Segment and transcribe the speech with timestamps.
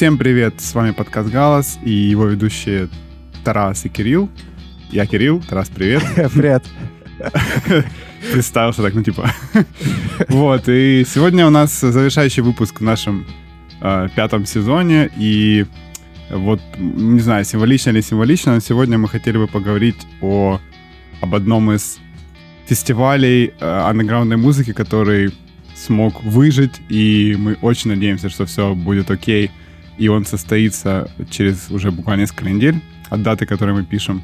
[0.00, 2.88] Всем привет, с вами подкаст «Галас» и его ведущие
[3.44, 4.30] Тарас и Кирилл.
[4.90, 6.02] Я Кирилл, Тарас, привет.
[6.32, 6.64] Привет.
[8.32, 9.30] Представился так, ну типа.
[10.28, 13.26] Вот, и сегодня у нас завершающий выпуск в нашем
[13.82, 15.66] э, пятом сезоне, и
[16.30, 20.62] вот, не знаю, символично или символично, но сегодня мы хотели бы поговорить о,
[21.20, 21.98] об одном из
[22.64, 25.34] фестивалей э, андеграундной музыки, который
[25.76, 29.50] смог выжить, и мы очень надеемся, что все будет окей,
[30.00, 32.74] и он состоится через уже буквально несколько недель
[33.10, 34.22] от даты, которой мы пишем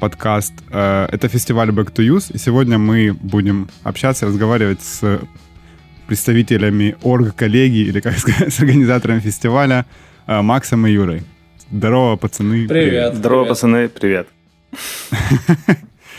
[0.00, 0.54] подкаст.
[0.70, 5.20] Э, это фестиваль Back to Use, и сегодня мы будем общаться, разговаривать с
[6.06, 9.84] представителями орг-коллегии, или как сказать, с организатором фестиваля
[10.26, 11.22] э, Максом и Юрой.
[11.70, 12.66] Здорово, пацаны.
[12.66, 12.88] Привет.
[12.88, 13.14] привет.
[13.14, 14.26] Здорово, пацани, привіт.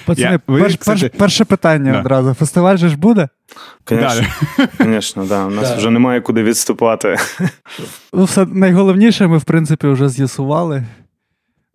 [0.05, 1.01] Пацани, Я, ви, перш, кстати...
[1.01, 2.01] перш, перше питання да.
[2.01, 2.35] одразу.
[2.35, 3.29] Фестиваль же ж буде?
[4.81, 5.47] Звісно, да.
[5.47, 5.77] У нас да.
[5.77, 7.17] вже немає куди відступати.
[8.12, 10.85] Ну, все найголовніше ми, в принципі, вже з'ясували.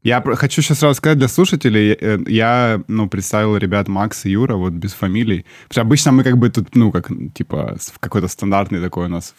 [0.03, 4.73] Я хочу сейчас сразу сказать для слушателей, я, ну, представил ребят Макс и Юра, вот
[4.73, 5.45] без фамилий.
[5.67, 9.35] Потому что обычно мы как бы тут, ну, как, типа, какой-то стандартный такой у нас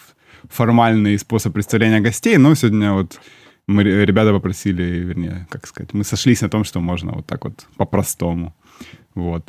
[0.48, 3.20] формальный способ представления гостей, но сегодня вот
[3.66, 7.66] мы ребята попросили, вернее, как сказать, мы сошлись на том, что можно вот так вот
[7.76, 8.54] по-простому.
[9.16, 9.42] Вот.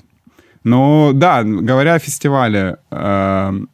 [0.64, 3.66] Ну, да, говоря о фестивале, э,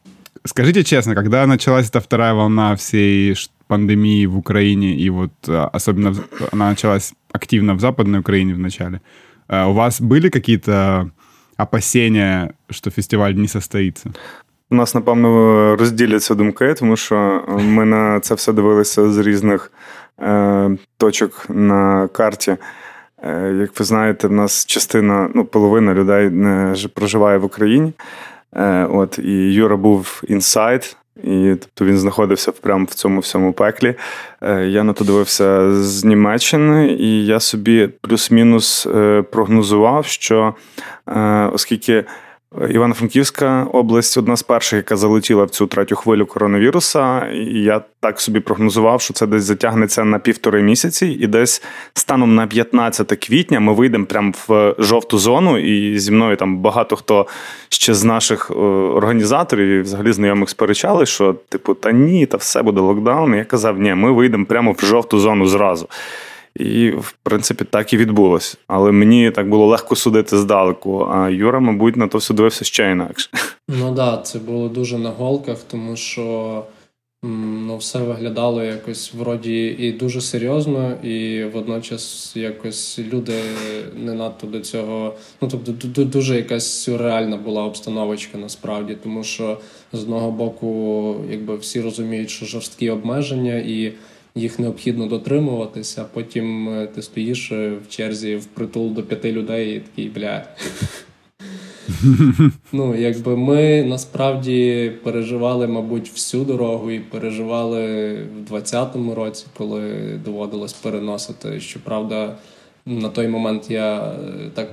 [0.45, 3.35] скажите честно, когда началась эта вторая волна всей
[3.67, 6.15] пандемии в Украине, и вот э, особенно
[6.51, 9.01] она началась активно в Западной Украине в начале,
[9.47, 11.11] э, у вас были какие-то
[11.57, 14.09] опасения, що фестиваль не состоїться?
[14.71, 19.71] У нас, напевно, розділяться думки, тому що ми на це все дивилися з різних
[20.21, 22.57] е, точок на карті.
[23.24, 27.92] Е, Як ви знаєте, в нас частина, ну, половина людей не проживає в Україні.
[28.56, 33.94] Е, От, І Юра був інсайд, і тобто він знаходився прямо в цьому всьому пеклі.
[34.42, 38.88] Е, Я на то дивився з Німеччини, і я собі плюс-мінус
[39.30, 40.54] прогнозував, що
[41.52, 42.04] оскільки
[42.70, 47.26] Івано-Франківська область одна з перших, яка залетіла в цю третю хвилю коронавіруса.
[47.26, 51.62] І я так собі прогнозував, що це десь затягнеться на півтори місяці, і десь
[51.94, 55.58] станом на 15 квітня ми вийдемо прямо в жовту зону.
[55.58, 57.26] І зі мною там багато хто
[57.68, 62.62] ще з наших е, організаторів і взагалі знайомих сперечали, що типу, та ні, та все
[62.62, 63.34] буде локдаун.
[63.34, 65.88] І Я казав, ні, ми вийдемо прямо в жовту зону зразу.
[66.56, 68.58] І, в принципі, так і відбулось.
[68.66, 71.08] Але мені так було легко судити здалеку.
[71.12, 73.30] А Юра, мабуть, на то все дивився ще інакше.
[73.68, 76.64] Ну так, да, це було дуже на голках, тому що
[77.66, 83.32] ну, все виглядало якось вроді і дуже серйозно, і водночас якось люди
[83.96, 85.14] не надто до цього.
[85.40, 89.58] Ну тобто, дуже якась сюрреальна була обстановочка насправді, тому що
[89.92, 93.92] з одного боку, якби всі розуміють, що жорсткі обмеження і
[94.34, 96.02] їх необхідно дотримуватися.
[96.02, 100.08] а Потім е, ти стоїш е, в черзі в притул до п'яти людей і такий
[100.08, 100.44] бля.
[102.72, 109.92] Ну, якби ми насправді переживали, мабуть, всю дорогу і переживали в 20-му році, коли
[110.24, 111.60] доводилось переносити.
[111.60, 112.36] Щоправда,
[112.86, 114.70] на той момент я е, так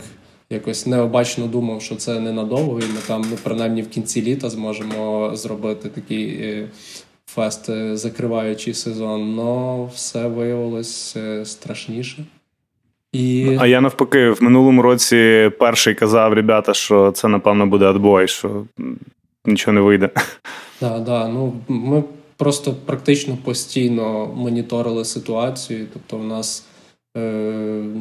[0.50, 5.32] якось необачно думав, що це ненадовго, і ми там, ну, принаймні в кінці літа зможемо
[5.36, 6.28] зробити такий
[7.36, 12.26] фест, е, закриваючий сезон, але все виявилось страшніше.
[13.12, 13.58] І...
[13.60, 18.66] А я навпаки, в минулому році перший казав, ребята, що це, напевно, буде отбой, що
[19.46, 20.10] нічого не вийде.
[20.80, 22.04] Так, да, ну ми
[22.38, 25.88] просто практично постійно моніторили ситуацію.
[25.94, 26.66] Тобто, в нас
[27.18, 27.22] е,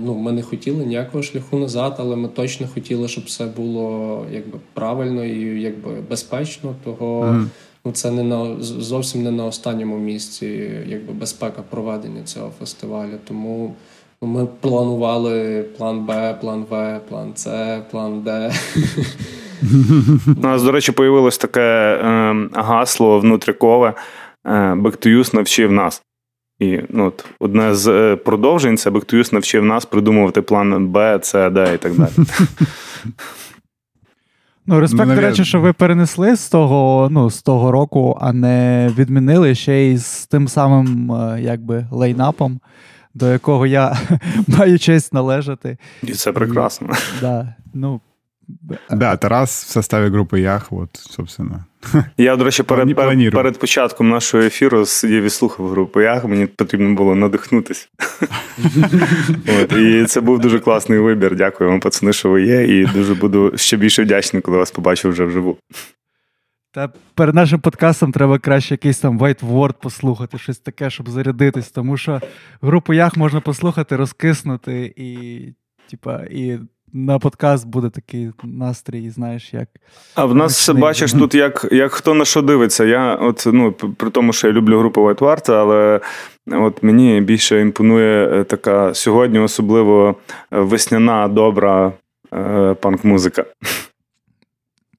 [0.05, 4.59] ну, ми не хотіли ніякого шляху назад, але ми точно хотіли, щоб все було якби
[4.75, 6.75] правильно і якби безпечно.
[6.85, 7.25] Того.
[7.25, 7.47] Mm
[7.85, 10.47] ну це не на зовсім не на останньому місці,
[10.87, 13.19] якби безпека проведення цього фестивалю.
[13.25, 13.75] Тому
[14.23, 18.53] ну, ми планували план Б, план В, план С, план Д.
[20.39, 23.95] У нас, до речі, появилось таке е, гасло внутрікове
[24.47, 26.03] е, Back навчив нас.
[26.59, 31.51] І ну, от, одне з е, продовжень це Back навчив нас придумувати план Б, С,
[31.51, 32.11] Д і так далі.
[34.71, 38.33] Ну, респект, ну, до речі, що ви перенесли з того ну, з того року, а
[38.33, 42.61] не відмінили ще й з тим самим е, якби лейнапом,
[43.15, 43.99] до якого я
[44.59, 45.79] маю честь належати.
[46.03, 46.89] І це прекрасно.
[46.91, 48.01] І, да, ну,
[48.91, 51.65] Да, Тарас в составі групи Ях, от, собственно.
[52.17, 56.47] Я, до речі, перед перед, перед початком нашого ефіру сидів і слухав групу Ях, мені
[56.47, 57.89] потрібно було надихнутися.
[59.63, 61.37] От, І це був дуже класний вибір.
[61.37, 65.09] Дякую вам, пацани, що ви є, і дуже буду ще більше вдячний, коли вас побачу
[65.09, 65.57] вже вживу.
[66.73, 71.71] Та перед нашим подкастом треба краще якийсь там White Word послухати, щось таке, щоб зарядитись,
[71.71, 72.21] тому що
[72.63, 75.41] групу Ях можна послухати, розкиснути, і,
[75.91, 76.59] типа, і
[76.93, 79.69] на подкаст буде такий настрій, знаєш, як.
[80.15, 80.83] А в нас Нічний.
[80.83, 82.85] бачиш тут, як як хто на що дивиться.
[82.85, 86.01] Я от, ну, при тому, що я люблю групу White Wart, але
[86.47, 90.17] от мені більше імпонує е, така сьогодні, особливо
[90.53, 91.93] е, весняна, добра
[92.35, 93.45] е, панк-музика.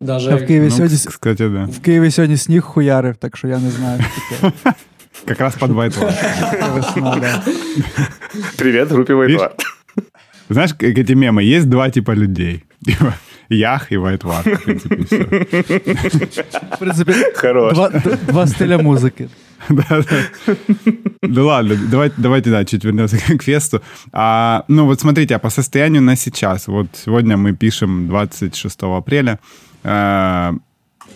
[0.01, 1.69] Даже А в Києві, Ну, сьогодні, кстати, да.
[1.71, 4.73] в Києві сьогодні сніг хуярив, так що я не знаю, що таке.
[5.25, 5.99] Как раз под White
[9.15, 9.41] Видиш?
[9.41, 9.70] Wart.
[10.49, 12.63] Знаешь, как эти мемы, есть два типа людей.
[13.49, 15.23] Ях и White Wall, в принципе, все.
[16.79, 17.77] В Хорош.
[18.27, 19.29] два, стиля музики.
[19.69, 20.55] Да, да.
[21.21, 23.81] Да ладно, давайте, давайте, да, чуть вернемся к квесту.
[24.11, 29.39] А, ну вот смотрите, а по состоянию на сейчас, вот сегодня мы пишем 26 апреля,
[29.83, 30.55] а,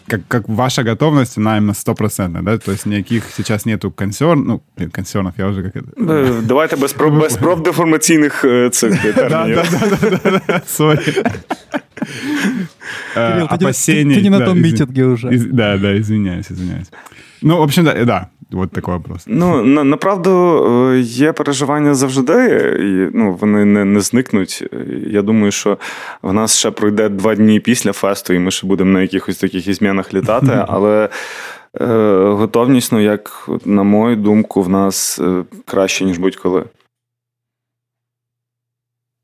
[0.07, 2.59] как, как ваша готовность, она именно стопроцентная, да?
[2.59, 5.89] То есть никаких сейчас нету консерн, ну, блин, консернов, я уже как это...
[6.13, 9.57] Е, Давайте без, про- без профдеформаційних е, цих Да, термінів.
[9.57, 10.99] да, да, да, да, да, сорі.
[13.17, 14.17] Э, Кирилл, ты, не- Опасений...
[14.17, 15.29] ты, ты не на да, том извин- митинге уже.
[15.29, 16.89] из- Да, да, извиняюсь, извиняюсь.
[17.43, 19.25] Ну, в общем, да, да, вот такой вопрос.
[19.27, 20.31] Ну, на, направду
[20.93, 22.33] е, є переживання завжди,
[22.81, 24.65] і ну, вони не, не зникнуть.
[24.73, 25.79] Е, Я думаю, що
[26.23, 29.69] в нас ще пройде два дні після фесту, і ми ще будемо на якихось таких
[29.69, 30.65] ізмінах літати.
[30.69, 31.09] Але
[31.81, 31.87] е,
[32.29, 36.65] готовність, ну, як на мою думку, в нас е, краще, ніж будь-коли.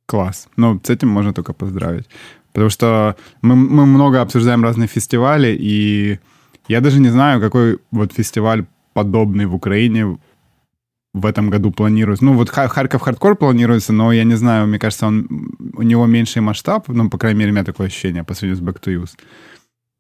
[0.07, 0.49] Класс.
[0.57, 2.09] Ну, с этим можно только поздравить.
[2.53, 6.19] Потому что мы, мы много обсуждаем разные фестивали, и
[6.69, 8.63] я даже не знаю, какой вот фестиваль
[8.95, 10.19] подобный в Украине
[11.15, 12.25] в этом году планируется.
[12.25, 15.27] Ну, вот Ха- Харьков Хардкор планируется, но я не знаю, мне кажется, он,
[15.77, 18.69] у него меньший масштаб, ну, по крайней мере, у меня такое ощущение по сравнению с
[18.69, 19.17] Back to Use.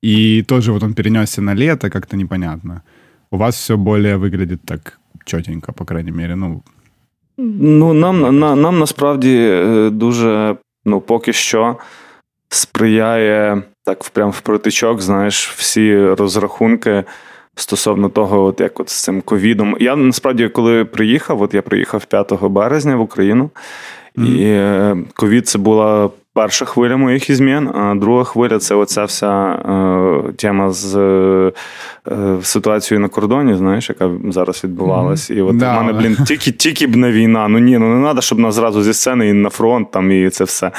[0.02, 2.82] И тоже вот он перенесся на лето, как-то непонятно.
[3.30, 6.62] У вас все более выглядит так четенько, по крайней мере, ну,
[7.38, 11.76] Ну, нам, на, нам насправді е, дуже, ну, поки що
[12.48, 17.04] сприяє так прям в протичок, знаєш, всі розрахунки
[17.61, 19.77] Стосовно того, от як от з цим ковідом.
[19.79, 23.49] Я насправді, коли приїхав, от я приїхав 5 березня в Україну,
[24.17, 29.51] і е, ковід це була перша хвиля моїх змін, а друга хвиля це оця вся
[29.51, 31.51] е, тема з е,
[32.41, 35.29] ситуацією на кордоні, знаєш, яка зараз відбувалась.
[35.29, 35.79] І от Да.
[35.79, 37.47] в мене, блін, тільки, тільки б не війна.
[37.47, 40.29] Ну ні, ну не треба, щоб нас зразу зі сцени і на фронт там, і
[40.29, 40.71] це все.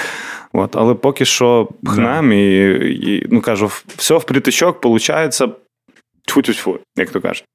[0.52, 5.43] От, але поки що пхнем і, і ну кажу, все в притичок, виходить
[6.27, 7.45] Тьфу-тьфу-тьфу, як то кажуть.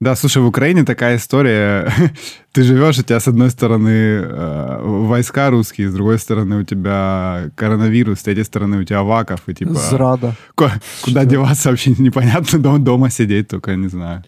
[0.00, 1.90] Да, слушай, в Украине такая история.
[2.52, 7.50] Ты живешь, у тебя с одной стороны э, войска русские, с другой стороны у тебя
[7.54, 9.74] коронавирус, с третьей стороны у тебя Аваков, и типа...
[9.74, 10.34] Зрада.
[10.54, 10.70] ку-
[11.04, 14.22] Куда деваться вообще непонятно, дома, дома сидеть только, не знаю.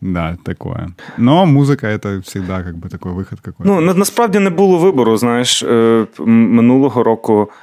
[0.00, 0.88] Да, такое.
[1.18, 3.72] Но музыка это всегда как бы такой выход какой-то.
[3.72, 5.16] Ну, на, насправді не було вибору.
[5.16, 7.54] Знаєш, е, м- минулого року е,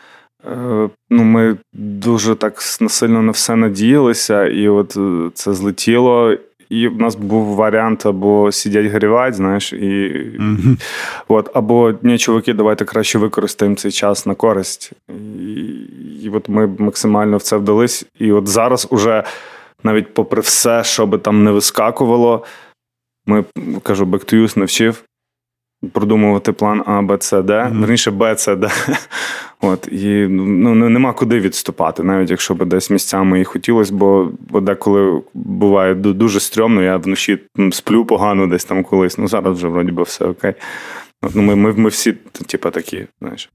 [1.11, 6.37] ну, ми дуже так сильно на все надіялися, і от е, це злетіло.
[6.71, 10.79] І в нас був варіант або сидять горювати, знаєш, і Мгм.
[11.29, 14.93] от, або ні, чуваки, давайте краще використаємо цей час на користь.
[15.41, 15.63] І,
[16.23, 18.07] і от ми максимально в це вдались.
[18.19, 19.25] І от зараз уже
[19.85, 22.45] навіть попри все, що би там не вискакувало,
[23.27, 23.45] ми
[23.83, 25.03] кажу, Use навчив
[25.93, 27.81] продумувати план А, Б, С, Д, Мгм.
[27.81, 28.69] верніше Б, С, Д.
[29.61, 34.33] От, і ну, ну, нема куди відступати, навіть якщо б десь місцями і хотілося, бо,
[34.51, 37.39] бо деколи буває дуже стрьомно, я вночі
[37.73, 39.19] сплю погано десь там колись.
[39.19, 40.55] Ну зараз вже вроді би все окей.
[41.23, 42.13] От, ну, ми, ми, ми всі,
[42.47, 43.51] типу, такі, знаєш,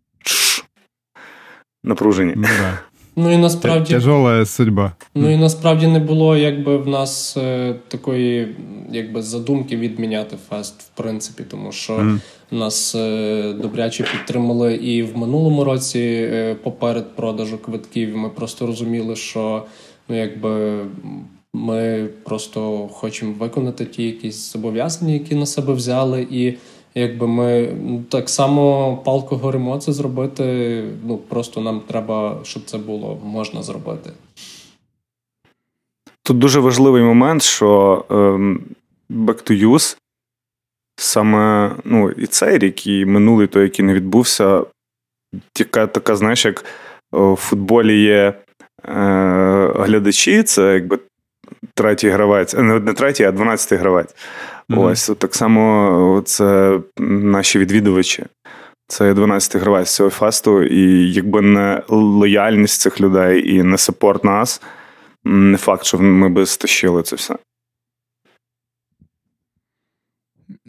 [1.84, 2.34] напружені.
[2.36, 2.79] Ну да.
[3.15, 4.91] Ну і насправді Тяжелая судьба.
[5.15, 8.55] Ну і насправді не було якби в нас е, такої
[8.91, 12.22] якби задумки відміняти фест, в принципі, тому що Мгм.
[12.51, 18.17] нас е, добряче підтримали і в минулому році е, поперед продажу квитків.
[18.17, 19.63] Ми просто розуміли, що
[20.10, 20.79] ну якби
[21.53, 26.53] ми просто хочемо виконати ті якісь зобов'язання, які на себе взяли, і
[26.96, 30.84] якби ми ну, так само палко горимо це зробити.
[31.04, 34.12] Ну просто нам треба, щоб це було можна зробити.
[36.24, 38.62] Тут дуже важливий момент, що ем,
[39.10, 39.98] Back to Use,
[40.96, 44.64] саме ну, і цей рік, і минулий той, який не відбувся,
[45.54, 46.66] така, така знаєш, як
[47.12, 48.34] в футболі є
[48.86, 48.94] е,
[49.75, 51.00] глядачі, це якби
[51.74, 54.16] третій гравець, е, не, не третій, а дванадцятий гравець.
[54.69, 54.79] Мгм.
[54.79, 58.25] Ось так само це наші відвідувачі.
[58.88, 64.62] Це 12-й гравець цього фесту, і якби не лояльність цих людей і не сапорт нас,
[65.24, 67.36] не факт, що ми би стащили це все.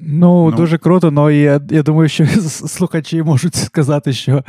[0.09, 4.43] Ну, ну, дуже круто, ну і я я думаю, що слухачі можуть сказати, що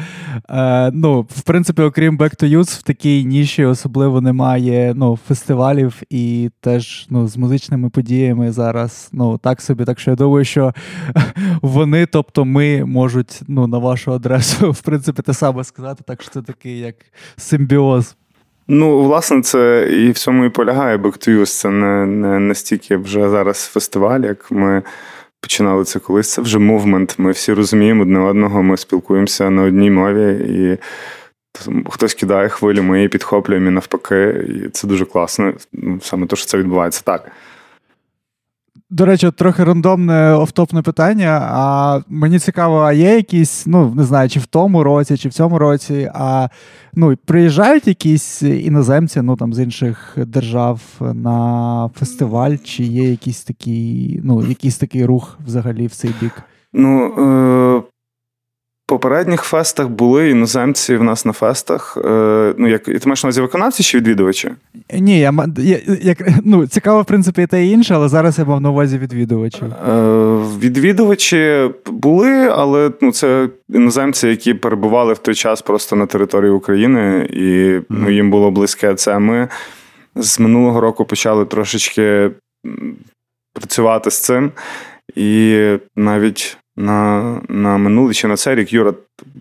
[0.50, 6.02] е, ну, в принципі, окрім Back to Youth, в такій ніші особливо немає ну, фестивалів
[6.10, 9.86] і теж ну, з музичними подіями зараз ну, так собі.
[9.86, 10.74] Так що я думаю, що
[11.62, 16.32] вони, тобто ми можуть ну, на вашу адресу, в принципі, те саме сказати, так що
[16.32, 16.96] це такий як
[17.38, 18.16] симбіоз.
[18.68, 21.60] Ну, власне, це і в цьому і полягає Back to Youth.
[21.60, 24.84] Це не, не настільки вже зараз фестиваль, як ми
[25.42, 26.34] починали це колись.
[26.34, 27.16] Це вже мувмент.
[27.18, 30.78] Ми всі розуміємо одне одного, ми спілкуємося на одній мові, і
[31.90, 34.46] хтось кидає хвилю, ми її підхоплюємо і навпаки.
[34.50, 35.54] І це дуже класно.
[36.02, 37.32] Саме те, що це відбувається так.
[38.90, 41.50] До речі, трохи рандомне офтопне питання.
[41.52, 45.34] А мені цікаво, а є якісь, ну не знаю, чи в тому році, чи в
[45.34, 46.50] цьому році, а
[46.94, 54.22] ну, приїжджають якісь іноземці ну там з інших держав на фестиваль, чи є якийсь такий,
[54.24, 56.44] ну, якийсь такий рух взагалі в цей бік?
[56.74, 57.97] Ну, е-
[58.88, 61.98] попередніх фестах були іноземці в нас на фестах.
[62.06, 64.52] Е, ну, як ти маєш на увазі виконавці чи відвідувачі?
[64.94, 68.46] Ні, я, я як, ну, цікаво, в принципі, і те і інше, але зараз я
[68.46, 69.68] мав на увазі відвідувачів.
[69.90, 69.94] Е,
[70.60, 77.30] Відвідувачі були, але ну, це іноземці, які перебували в той час просто на території України,
[77.34, 79.20] і ну, їм було близьке це.
[79.20, 79.48] Ми
[80.16, 82.32] з минулого року почали трошечки
[83.54, 84.52] працювати з цим.
[85.16, 88.94] І навіть на на минулий чи на цей рік, Юра,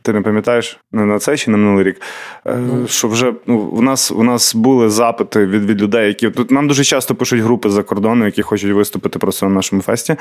[0.03, 2.01] ти не пам'ятаєш не на цей чи на минулий рік,
[2.45, 2.89] mm.
[2.89, 6.69] що вже ну, у нас у нас були запити від від людей, які тут нам
[6.69, 10.17] дуже часто пишуть групи за кордону, які хочуть виступити просто на нашому фесті.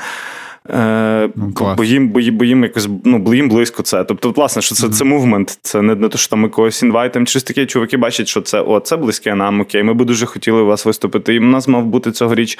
[0.70, 4.04] Е, ну, Бо їм бо, бо їм якось ну, їм близько це.
[4.04, 4.90] Тобто, власне, що це mm.
[4.90, 7.26] це мувмент, це не, не те, що там ми когось інвайтом.
[7.26, 10.62] Щось таке чуваки бачать, що це о, це близьке нам, окей, ми би дуже хотіли
[10.62, 11.34] у вас виступити.
[11.34, 12.58] І у нас мав бути цьогоріч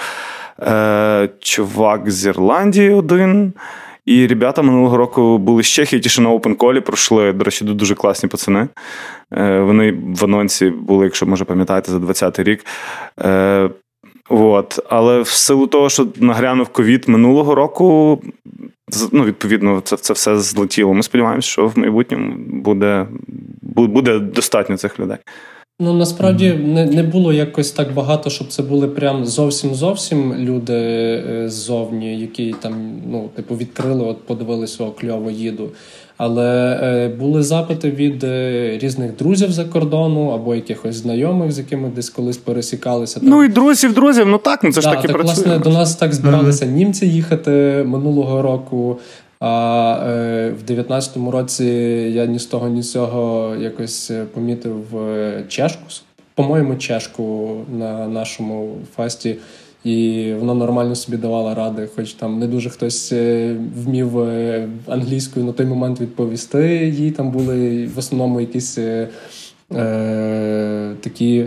[0.60, 3.52] е, чувак з Ірландії один.
[4.06, 7.32] І ребята минулого року були з Чехії, ті, що на опенколі пройшли.
[7.32, 8.68] До речі, дуже класні пацани.
[9.32, 12.64] Е, вони в анонсі були, якщо може пам'ятаєте, за 20-й рік.
[13.20, 13.70] Е,
[14.28, 14.78] от.
[14.88, 18.20] Але в силу того, що нагрянув ковід минулого року,
[19.12, 20.94] ну, відповідно, це це все злетіло.
[20.94, 23.06] Ми сподіваємося, що в майбутньому буде,
[23.62, 25.18] буде достатньо цих людей.
[25.80, 30.72] Ну насправді не не було якось так багато, щоб це були прям зовсім зовсім люди
[30.72, 35.68] е, ззовні, які там ну типу відкрили, от подивилися о, кльово їду.
[36.16, 41.88] Але е, були запити від е, різних друзів за кордону або якихось знайомих, з якими
[41.88, 43.20] десь колись пересікалися.
[43.20, 43.28] Там.
[43.28, 45.44] Ну і друзів, друзів, ну так, ну це ж да, таки так, працює.
[45.44, 46.72] Власне, до нас так збиралися mm-hmm.
[46.72, 48.98] німці їхати минулого року.
[49.40, 51.64] А е, в 19-му році
[52.14, 55.82] я ні з того, ні з цього якось е, помітив е, чешку,
[56.34, 59.36] по-моєму, чешку на нашому фасті,
[59.84, 63.12] і вона нормально собі давала ради, хоч там не дуже хтось
[63.84, 64.18] вмів
[64.86, 66.88] англійською на той момент відповісти.
[66.88, 69.08] Їй там були в основному якісь е,
[71.00, 71.46] такі.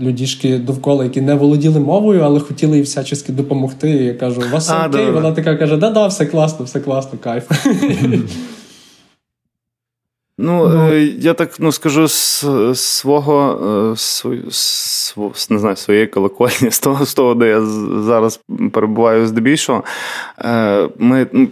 [0.00, 3.90] Людішки довкола, які не володіли мовою, але хотіли їй всячески допомогти.
[3.90, 5.06] І я кажу, у вас все окей?
[5.06, 7.50] Да, Вона така каже: Да-да, все класно, все класно, кайф.
[10.42, 13.60] Ну, ну, я так ну, скажу з свого
[13.92, 17.60] е, свою, св, не знаю, своєї колокольні, з того, з того, де я
[18.02, 18.40] зараз
[18.72, 19.84] перебуваю здебільшого,
[20.38, 21.48] е, ми ну,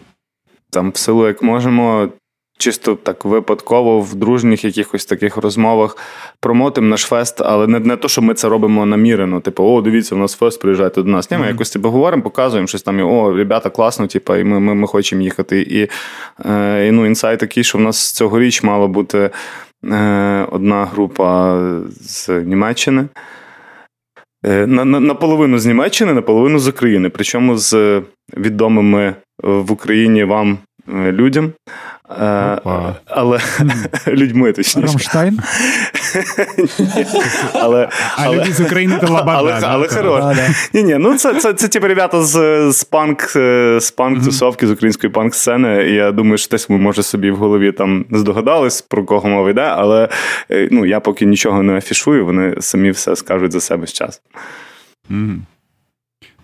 [0.71, 2.09] там в силу як можемо
[2.59, 5.97] чисто так випадково в дружніх якихось таких розмовах
[6.41, 9.41] промотим наш фест, але не не то, що ми це робимо намірено.
[9.41, 11.31] Типу, о, дивіться, у нас фест, приїжджайте до нас.
[11.31, 11.49] Ні, ми mm-hmm.
[11.49, 14.87] якось типу, говоримо, показуємо щось там, і, о, ребята, класно, типу, і ми ми, ми
[14.87, 15.61] хочемо їхати.
[15.61, 15.89] І,
[16.47, 19.31] е, і ну, інсайт такий, що в нас цьогоріч мала бути
[19.85, 21.59] е, одна група
[22.01, 23.09] з Німеччини.
[24.47, 28.03] Е, на, на, Наполовину з Німеччини, наполовину з України, причому з
[28.37, 30.59] відомими в Україні вам
[30.95, 31.53] Е, людям.
[32.11, 32.59] Е,
[33.07, 33.41] Але
[34.07, 34.89] людьми точніше.
[34.89, 35.39] Рамштайн?
[37.55, 39.39] але, А люди з України то лабада.
[39.39, 40.37] Але, але хорош.
[40.73, 44.67] Ні, ні, ну це, це, це ті ребята з, з панк е, з панк тусовки,
[44.67, 45.69] з української панк-сцени.
[45.69, 49.75] Я думаю, що десь ми, може, собі в голові там здогадались, про кого мова йде,
[49.77, 50.09] але
[50.71, 54.23] ну, я поки нічого не афішую, вони самі все скажуть за себе з часом.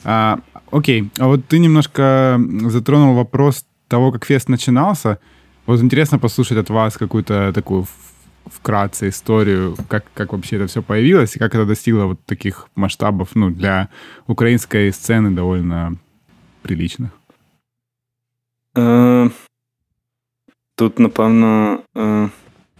[0.05, 0.37] А,
[0.71, 5.19] окей, а вот ты немножко затронул вопрос того, как фест начинался,
[5.67, 7.87] вот интересно послушать от вас какую-то такую
[8.47, 13.29] вкратце историю, как, как вообще это все появилось и как это достигло вот таких масштабов,
[13.35, 13.89] ну, для
[14.27, 15.97] української сцени довольно
[16.63, 17.11] приличних.
[18.79, 19.31] Е,
[20.77, 22.29] Тут, напевно, е,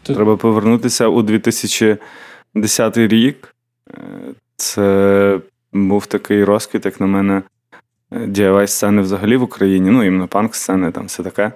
[0.03, 0.17] Тут...
[0.17, 3.55] треба повернутися у 2010 рік.
[4.57, 5.41] Це
[5.73, 7.43] був такий розквіт, як на мене,
[8.11, 11.53] diy сцени взагалі в Україні, ну іменно панк-сцени, там все таке.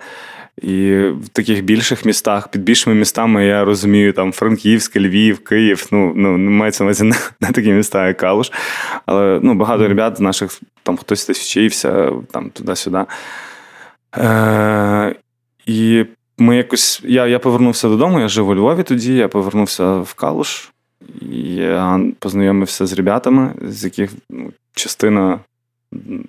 [0.62, 5.86] І в таких більших містах, під більшими містами, я розумію, там Франківськ, Львів, Київ.
[5.90, 8.50] Ну, ну мається на увазі не, не такі міста, як Калуш.
[9.06, 13.04] Але ну, багато ребят наших там хтось десь вчився, там туди-сюди.
[14.16, 15.14] Е,
[15.66, 16.04] І
[16.38, 17.00] ми якось.
[17.04, 20.70] Я я повернувся додому, я жив у Львові тоді, я повернувся в Калуш.
[21.30, 25.40] Я познайомився з ребятами, з яких ну, частина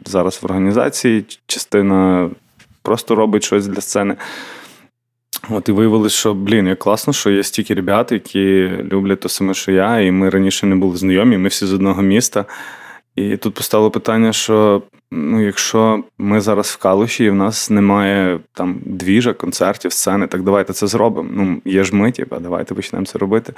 [0.05, 2.29] зараз в організації, частина
[2.89, 4.15] просто робить щось для сцени.
[5.49, 9.53] От і виявилось, що блін, як класно, що є стільки ребят, які люблять те саме,
[9.53, 12.45] що я, і ми раніше не були знайомі, ми всі з одного міста.
[13.15, 14.81] І тут постало питання, що
[15.11, 20.43] ну, якщо ми зараз в Калуші, і в нас немає там двіжа, концертів, сцени, так
[20.43, 21.29] давайте це зробимо.
[21.33, 23.53] Ну, є ж ми, типа, давайте почнемо це робити.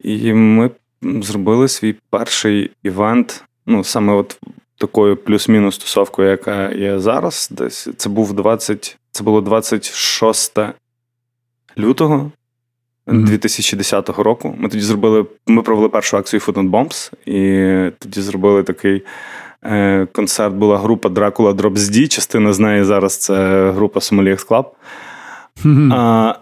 [0.00, 0.70] І ми
[1.02, 4.38] зробили свій перший івент, ну, саме от
[4.78, 7.48] такою плюс-мінус тусовкою, яка є зараз.
[7.50, 10.58] Десь це був 20, це було 26
[11.78, 12.30] лютого.
[13.12, 14.54] 2010 року.
[14.58, 19.02] Ми тоді зробили, ми провели першу акцію Food and Bombs, і тоді зробили такий
[19.64, 20.54] е, концерт.
[20.54, 24.64] Була група Drops D, Частина з неї зараз це група Sommelier Club.
[25.92, 26.34] А,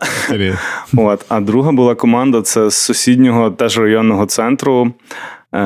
[0.97, 4.93] от, а друга була команда це з сусіднього теж районного центру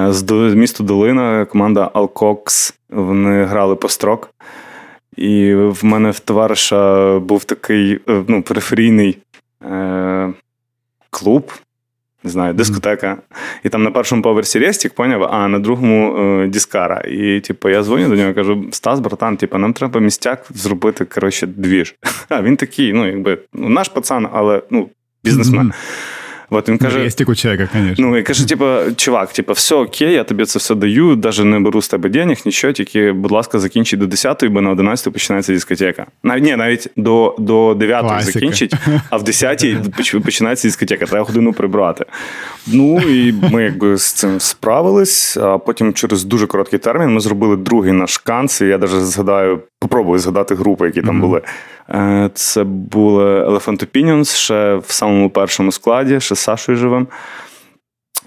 [0.09, 2.75] з місту Долина команда Alcox.
[2.91, 4.31] Вони грали по строк.
[5.17, 9.19] І в мене в товариша був такий е, ну, периферійний
[9.65, 10.33] е,
[11.11, 11.53] клуб,
[12.25, 13.17] не знаю, дискотека.
[13.65, 17.01] І там на першому поверсі Рестік, поняв, а на другому е, Діскара.
[17.01, 21.47] І типу, я дзвоню до нього кажу: Стас, братан, типу, нам треба містяк зробити коротше,
[21.47, 21.95] двіж.
[22.29, 24.89] А він такий, ну, якби ну, наш пацан, але ну,
[25.25, 25.67] бізнесмен.
[25.67, 26.20] Mm-hmm.
[26.51, 28.07] От він каже, Есть у человека, конечно.
[28.07, 31.61] Ну, і каже, типа, чувак, типа, все окей, я тобі це все даю, навіть не
[31.61, 35.53] беру з тебе денег, нічого, тільки, будь ласка, закінчи до 10-ї, бо на 11 починається
[35.53, 36.07] дискотека.
[36.23, 38.75] Навіть, ні, навіть до до 9-ї закінчить,
[39.11, 42.05] а в 10-й починається дискотека, треба годину прибрати.
[42.67, 47.57] Ну, і ми якби з цим справились, а потім через дуже короткий термін ми зробили
[47.57, 51.21] другий наш канц, і я навіть згадаю, попробую згадати групи, які там mm-hmm.
[51.21, 51.43] були.
[51.91, 57.07] Е, це були Elephant Opinions ще в самому першому складі, ще з Сашою живим.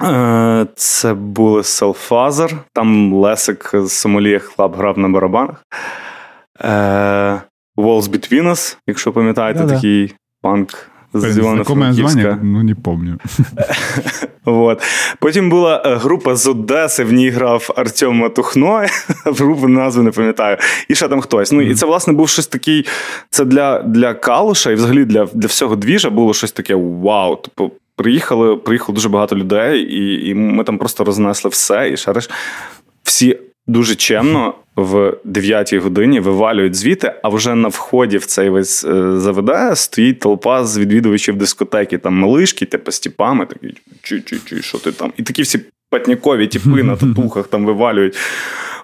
[0.01, 5.63] Е, це були Селфазер, там Лесик з Сомолія Хлаб грав на барабанах.
[6.61, 7.41] Е,
[7.77, 9.75] Walls Between Us, якщо пам'ятаєте, Да-да.
[9.75, 12.39] такий панк з Івано-Франківська.
[12.43, 13.17] Ну, не помню.
[14.45, 14.81] Вот.
[15.19, 18.85] Потім була е, група з Одеси, в ній грав Артем Матухно,
[19.25, 20.57] групу назву не пам'ятаю.
[20.87, 21.51] І ще там хтось.
[21.51, 22.85] Ну, І це, власне, був щось такий.
[23.29, 27.35] Це для для Калуша і взагалі для для всього двіжа було щось таке вау.
[27.35, 31.89] Типу, приїхали, приїхало дуже багато людей, і і ми там просто рознесли все.
[31.89, 32.29] І шариш.
[33.03, 38.85] Всі дуже чемно в 9 годині вивалюють звіти, а вже на вході в цей весь
[38.85, 44.77] е, ЗВД стоїть толпа з відвідувачів дискотеки, там малишки, типу, з тіпами, такі чу-чу-чу, що
[44.77, 45.13] ти там?
[45.17, 45.59] І такі всі
[45.89, 48.17] патнікові тіпи на татухах там вивалюють.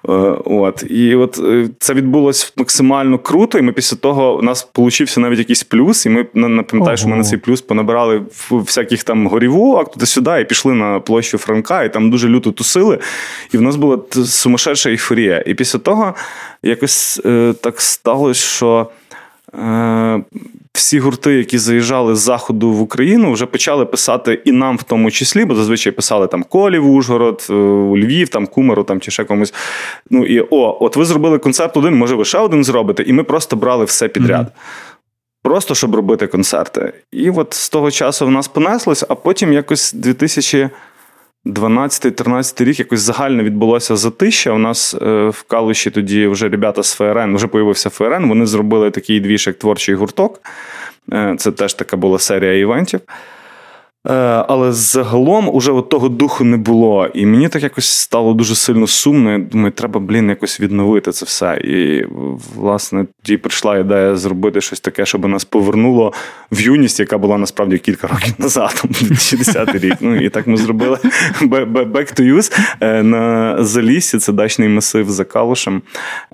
[0.07, 0.11] Е,
[0.45, 0.83] от.
[0.89, 5.39] І от е, це відбулось максимально круто, і ми після того у нас получився навіть
[5.39, 6.23] якийсь плюс, і ми
[6.63, 11.37] пам'ятаю, що ми на цей плюс понабирали всяких там горівок туди-сюди, і пішли на площу
[11.37, 12.99] Франка, і там дуже люто тусили.
[13.53, 15.43] І в нас була сумасшедша ейфорія.
[15.47, 16.15] І після того
[16.63, 18.87] якось е, так сталося, що.
[19.53, 20.23] Е,
[20.73, 25.11] всі гурти, які заїжджали з заходу в Україну, вже почали писати і нам в тому
[25.11, 29.23] числі, бо зазвичай писали там Колів, Ужгород, е, у Львів, там Кумару там чи ще
[29.23, 29.53] комусь.
[30.09, 33.23] Ну і о, от ви зробили концерт один, може, ви ще один зробите, і ми
[33.23, 34.45] просто брали все підряд.
[34.45, 34.99] Mm-hmm.
[35.43, 36.93] Просто щоб робити концерти.
[37.11, 40.69] І от з того часу в нас понеслось, а потім якось 2000.
[41.45, 44.51] 12-13 рік якось загально відбулося затища.
[44.51, 48.29] У нас е, в Калуші тоді вже ребята з ФРН, вже появився ФРН.
[48.29, 50.41] Вони зробили такий двіж, як творчий гурток.
[51.13, 52.99] Е, це теж така була серія івентів.
[54.07, 54.13] Е,
[54.47, 57.07] але загалом уже от того духу не було.
[57.13, 59.31] І мені так якось стало дуже сильно сумно.
[59.31, 61.57] Я думаю, треба, блін, якось відновити це все.
[61.57, 62.05] І,
[62.55, 66.13] власне, тоді прийшла ідея зробити щось таке, щоб нас повернуло
[66.51, 69.95] в юність, яка була насправді кілька років назад, 2010 рік.
[69.99, 70.97] Ну і так ми зробили
[71.41, 74.17] Back to Use е, на Залісі.
[74.17, 75.81] Це дачний масив за Калушем.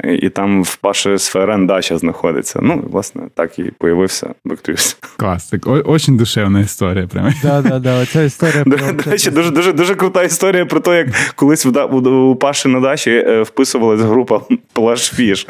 [0.03, 2.59] І там в Паші з ФРН дача знаходиться.
[2.63, 4.95] Ну, власне, так і появився Back to Use.
[5.17, 7.07] Клас, так очень душевна історія.
[7.07, 7.31] Прямо.
[7.61, 8.77] Да, да, оця історія До
[9.11, 13.41] речі, дуже дуже дуже крута історія про те, як колись у Паші на дачі е,
[13.41, 14.41] вписувалась група
[14.73, 15.47] Плашфіш.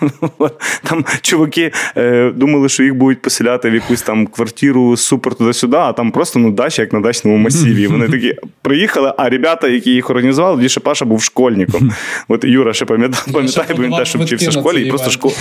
[0.82, 5.92] Там чуваки е, думали, що їх будуть поселяти в якусь там квартиру супер туди-сюди, а
[5.92, 7.86] там просто ну, дача, як на дачному масиві.
[7.86, 11.92] Вони такі приїхали, а ребята, які їх організували, тоді ще Паша був школьником.
[12.28, 13.22] От Юра ще пам'ятає,
[13.76, 15.34] бо він теж вчився в школі, і просто школа.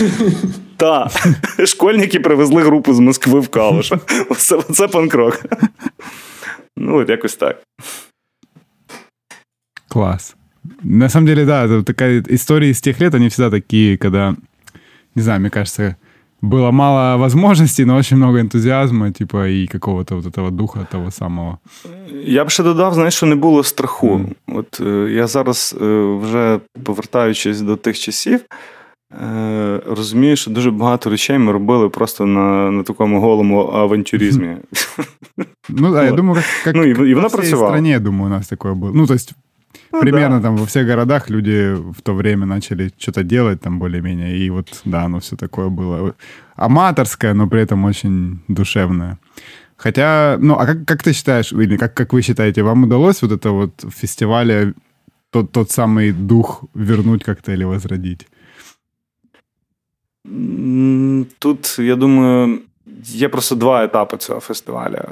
[0.78, 1.12] Так,
[1.66, 3.92] школьники привезли групу з Москви в Калуш.
[4.74, 5.42] Це панкрок.
[6.77, 7.63] Ну, от якось так.
[9.89, 10.37] Класс.
[10.83, 14.35] На самом деле, да, это такая история из тех лет, они всегда такие, когда,
[15.15, 15.97] не знаю, мне кажется,
[16.41, 21.59] было мало возможностей, но очень много энтузиазма, типа, і какого-то вот этого духа того самого.
[22.25, 24.17] Я б ще додав, знаєш, що не було страху.
[24.17, 24.59] Mm.
[24.59, 28.55] От е, я зараз, е, вже повертаючись до тих часів, е,
[29.87, 34.57] розумію, що дуже багато речей ми робили просто на на такому голому авантюризмі.
[35.69, 37.69] Ну, да, я думаю, как, как ну, і, і вона працювала.
[37.69, 38.93] В стране, я думаю, у нас такое было.
[38.95, 39.35] Ну, то есть
[39.93, 40.43] ну, Примерно да.
[40.43, 44.83] там во всех городах люди в то время начали что-то делать там более-менее, и вот,
[44.85, 46.15] да, оно все такое было
[46.57, 49.19] аматорское, но при этом очень душевное.
[49.77, 53.33] Хотя, ну, а как, как ты считаешь, или как, как вы считаете, вам удалось вот
[53.33, 54.75] это вот в фестивале
[55.31, 58.27] тот, тот самый дух вернуть как-то или возродить?
[61.40, 62.60] Тут, я думаю,
[63.04, 65.06] є просто два етапи цього фестиваля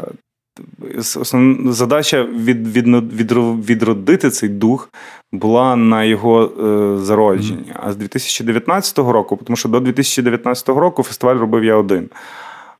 [0.95, 3.31] основна задача від, від, від,
[3.69, 4.89] відродити цей дух
[5.31, 7.73] була на його е, зародженні.
[7.73, 12.09] А з 2019 року, тому що до 2019 року фестиваль робив я один.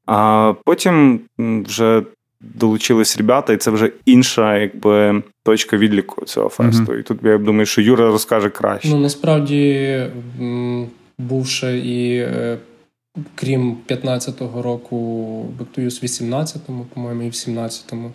[0.06, 2.04] А потім вже
[2.42, 6.84] долучились ребята, і це вже інша якби, точка відліку цього фесту.
[6.84, 7.00] Mm-hmm.
[7.00, 8.90] І тут я думаю, що Юра розкаже краще.
[8.90, 10.02] Ну насправді,
[11.20, 12.58] бувши і е,
[13.36, 18.12] крім 15-го року, Бектуюс в 18-му, по-моєму, і в 17-му.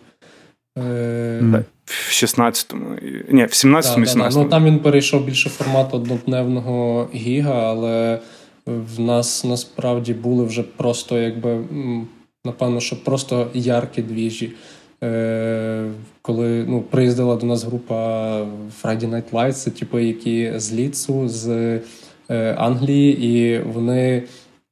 [0.79, 1.65] Е...
[1.85, 2.97] В 16-му.
[3.29, 4.31] Ні, в 17-му, да, 18-му.
[4.31, 8.19] Да, ну, Там він перейшов більше формату однодневного гіга, але
[8.67, 11.65] в нас насправді були вже просто, якби,
[12.45, 14.53] напевно, що просто яркі двіжі.
[15.05, 15.91] Е,
[16.23, 18.38] Коли ну, приїздила до нас група
[18.83, 21.81] Friday Night Lights, це типу, які з Ліцу, з
[22.57, 24.23] Англії, і вони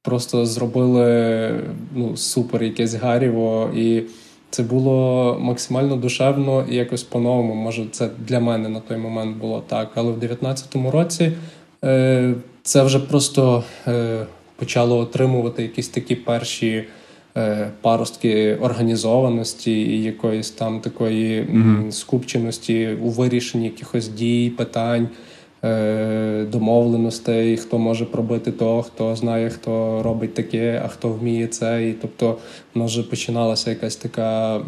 [0.01, 1.51] просто зробили
[1.95, 4.03] ну, супер якесь гаріво, і
[4.49, 7.55] це було максимально душевно і якось по-новому.
[7.55, 9.91] Може, це для мене на той момент було так.
[9.95, 11.31] Але в 19-му році
[11.83, 12.33] е,
[12.63, 16.83] це вже просто е, почало отримувати якісь такі перші.
[17.37, 21.91] Е, паростки організованості і якоїсь там такої mm-hmm.
[21.91, 25.09] скупченості у вирішенні якихось дій, питань.
[25.63, 31.89] Е, домовленостей, хто може пробити то, хто знає, хто робить таке, а хто вміє це.
[31.89, 32.37] І тобто
[32.75, 34.61] в нас вже починалася якась така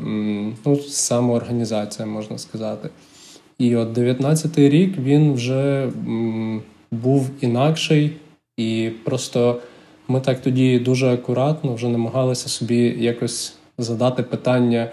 [0.66, 2.90] ну, самоорганізація, можна сказати.
[3.60, 5.90] І от 19-й рік він вже
[6.92, 8.12] був інакший,
[8.58, 9.60] і просто
[10.08, 14.92] ми так тоді дуже акуратно вже намагалися собі якось задати питання.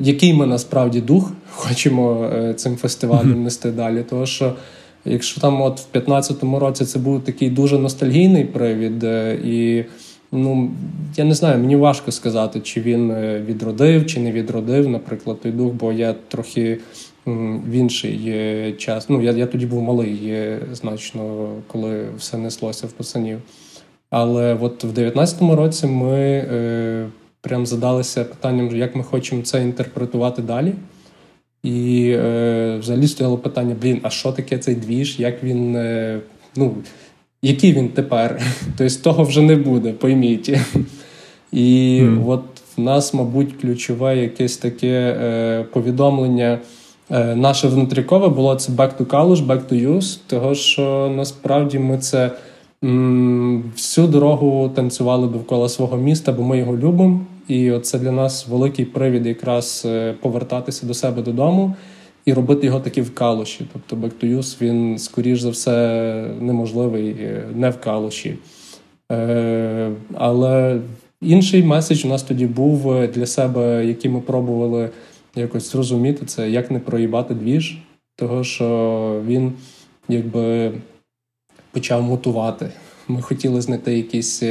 [0.00, 4.04] Який ми насправді дух хочемо е, цим фестивалем нести далі?
[4.10, 4.54] Тому що
[5.06, 9.84] Якщо там от в 15-му році це був такий дуже ностальгійний привід, е, і
[10.32, 10.70] ну
[11.16, 15.52] я не знаю, мені важко сказати, чи він е, відродив, чи не відродив, наприклад, той
[15.52, 16.78] дух, бо я трохи
[17.26, 19.08] в інший е, час.
[19.08, 20.36] Ну, я я тоді був малий
[20.72, 23.38] значно, коли все неслося в пацанів.
[24.10, 27.06] Але от в 19-му році ми е,
[27.40, 30.74] прям задалися питанням, як ми хочемо це інтерпретувати далі.
[31.66, 35.20] І е, взагалі стояло питання: блін, а що таке цей двіж?
[35.20, 36.20] Як він, е,
[36.56, 36.74] ну,
[37.42, 38.42] який він тепер?
[38.78, 40.58] Тобто того вже не буде, пойміть.
[41.52, 42.28] І mm.
[42.28, 42.42] от
[42.76, 46.58] в нас, мабуть, ключове якесь таке е, повідомлення.
[47.10, 51.98] Е, наше внутрікове було це back to college, back to use, того що насправді ми
[51.98, 52.30] це
[52.84, 57.20] м, всю дорогу танцювали довкола свого міста, бо ми його любимо.
[57.48, 61.76] І це для нас великий привід якраз е, повертатися до себе додому
[62.24, 63.66] і робити його таки в калуші.
[63.72, 68.38] Тобто Back він, скоріш за все, неможливий е, не в калуші.
[69.12, 70.80] Е, але
[71.22, 74.90] інший меседж у нас тоді був для себе, який ми пробували
[75.36, 77.78] якось зрозуміти, це як не проїбати двіж,
[78.16, 79.52] того що він
[80.08, 80.72] якби
[81.72, 82.68] почав мутувати.
[83.08, 84.42] Ми хотіли знайти якісь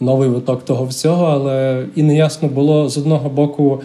[0.00, 3.82] новий виток того всього, але і не ясно було з одного боку,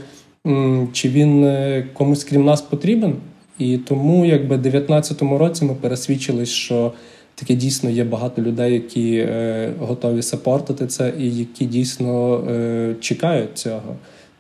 [0.94, 3.16] чи він е, комусь крім нас потрібен.
[3.60, 6.92] І тому, якби в 19-му році ми пересвідчились, що
[7.36, 13.58] таке дійсно є багато людей, які е, готові сапортити це, і які дійсно е, чекають
[13.58, 13.96] цього,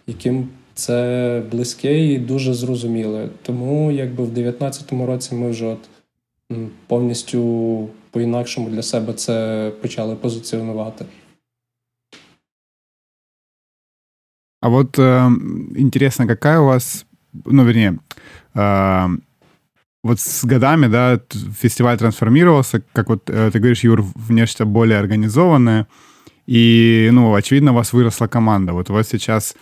[0.07, 3.29] яким це близьке і дуже зрозуміле.
[3.41, 5.89] Тому якби в 19-му році ми вже от
[6.87, 11.05] повністю по-інакшому для себе це почали позиціонувати.
[14.64, 15.28] А вот э,
[15.76, 17.98] интересно, какая у вас, ну, вернее,
[18.54, 19.08] э,
[20.02, 21.20] вот с годами, да,
[21.58, 25.86] фестиваль трансформировался, как вот э, ты говоришь, Юр, в нечто более организованное,
[26.46, 28.72] и, ну, очевидно, у вас выросла команда.
[28.72, 29.56] Вот у вас сейчас,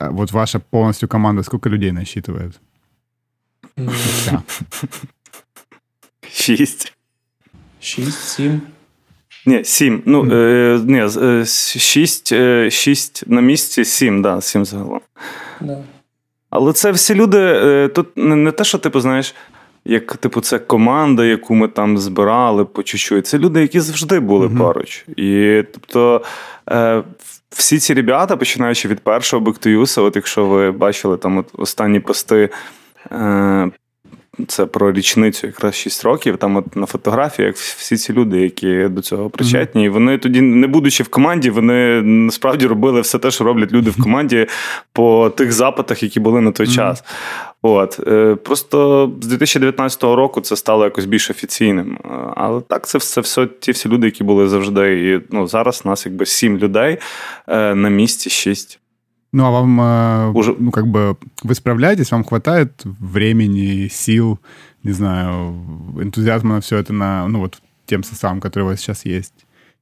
[0.00, 2.60] вот ваша полностью команда, сколько людей насчитывает?
[6.32, 6.92] Шість.
[7.80, 8.60] Шість, сім.
[9.45, 10.03] Ні, сім.
[10.05, 15.01] Ну, е, ні, е, шість, е, шість на місці, сім, да, сім загалом.
[15.61, 15.77] Да.
[16.49, 19.35] Але це всі люди, е, тут не, не те, що типу, знаєш,
[19.85, 23.27] як типу, це команда, яку ми там збирали по чуть-чуть.
[23.27, 24.57] Це люди, які завжди були mm-hmm.
[24.57, 25.05] поруч.
[25.17, 26.21] І тобто.
[26.69, 27.03] Е,
[27.49, 32.49] всі ці ребята, починаючи від першого Бектоюса, от якщо ви бачили там от останні пости
[34.47, 36.37] це про річницю, якраз 6 років.
[36.37, 40.67] Там от на фотографіях всі ці люди, які до цього причетні, і вони тоді, не
[40.67, 44.47] будучи в команді, вони насправді робили все те, що роблять люди в команді
[44.93, 47.03] по тих запитах, які були на той час.
[47.61, 51.97] От е, просто з 2019 року це стало якось більш офіційним.
[52.35, 55.09] Але так, це все все ті всі люди, які були завжди.
[55.09, 56.97] І ну зараз нас якби сім людей
[57.47, 58.80] е, на місці шість.
[59.32, 60.54] Ну, а вам, э, Уже...
[60.58, 64.38] ну, как бы, вы справляетесь, вам хватает времени, сил,
[64.82, 65.54] не знаю,
[66.00, 69.34] энтузиазма на все это, на, ну, вот тем составом, который у вас сейчас есть?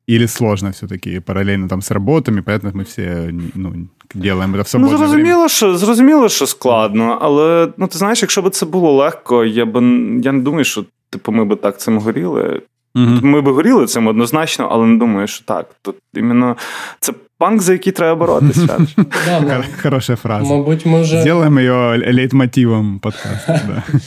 [0.06, 3.08] Или сложно все-таки паралельно там з роботами, понятно, ми всі
[3.54, 3.74] ну,
[4.14, 8.42] делаємо це в свободне Ну, зрозуміло, що зрозуміло, що складно, але ну ти знаєш, якщо
[8.42, 9.74] б це було легко, я б
[10.22, 12.62] я не думаю, що типу ми б так цим горіли.
[12.96, 13.24] Mm-hmm.
[13.24, 15.66] Ми б горіли цим однозначно, але не думаю, що так.
[15.82, 16.56] Тут іменно
[17.00, 18.79] це панк, за який треба боротися.
[19.81, 20.53] Хороша фраза.
[20.53, 21.23] Мабуть, ми вже...
[21.23, 23.53] Зробимо його лейтмотивом подкасту.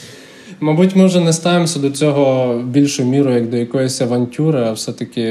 [0.59, 5.23] Мабуть, ми вже не ставимося до цього більшу міру, як до якоїсь авантюри, а все-таки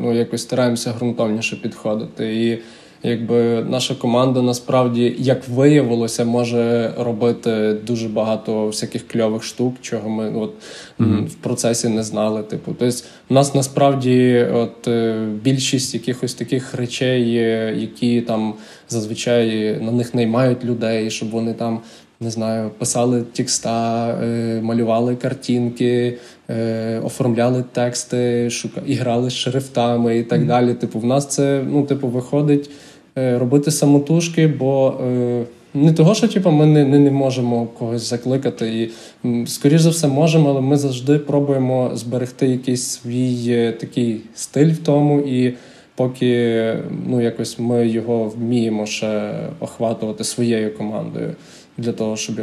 [0.00, 2.44] ну, якось стараємося ґрунтовніше підходити.
[2.44, 2.58] І
[3.06, 10.32] якби наша команда насправді, як виявилося, може робити дуже багато всяких кльових штук, чого ми
[10.34, 10.52] от
[11.00, 11.26] mm-hmm.
[11.26, 12.42] в процесі не знали.
[12.42, 12.96] Типу, тобто
[13.30, 17.32] у нас насправді от е, більшість якихось таких речей,
[17.80, 18.54] які там
[18.88, 21.80] зазвичай на них наймають людей, щоб вони там.
[22.20, 26.18] Не знаю, писали текста, е, малювали картинки,
[26.50, 28.80] е, оформляли тексти, шука...
[28.86, 30.46] і грали з шрифтами і так mm.
[30.46, 30.74] далі.
[30.74, 32.70] Типу, в нас це ну, типу, виходить
[33.16, 38.90] робити самотужки, бо е, не того, що типу, ми не, не не, можемо когось закликати.
[39.24, 44.72] І, скоріш за все, можемо, але ми завжди пробуємо зберегти якийсь свій е, такий стиль
[44.72, 45.20] в тому.
[45.20, 45.54] І
[45.94, 46.74] поки
[47.06, 51.34] ну, якось ми його вміємо ще охватувати своєю командою
[51.78, 52.36] для того, щоб.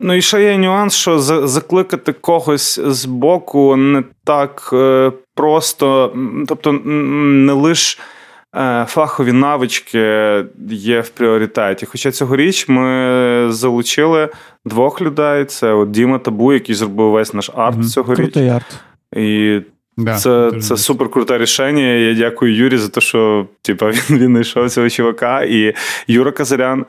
[0.00, 4.74] Ну і ще є нюанс, що закликати когось з боку не так
[5.34, 6.12] просто,
[6.46, 7.98] тобто не лише.
[8.56, 9.98] Е, фахові навички
[10.70, 11.86] є в пріоритеті.
[11.86, 14.28] Хоча цьогоріч ми залучили
[14.64, 18.18] двох людей: це от Діма Табу, який зробив весь наш арт mm цьогоріч.
[18.18, 18.78] Крутий арт.
[19.16, 19.60] І
[19.96, 21.82] Да, це це супер круте рішення.
[21.82, 25.42] Я дякую Юрі за те, що типу, він він знайшов цього чувака.
[25.42, 25.74] І
[26.06, 26.84] Юра Казарян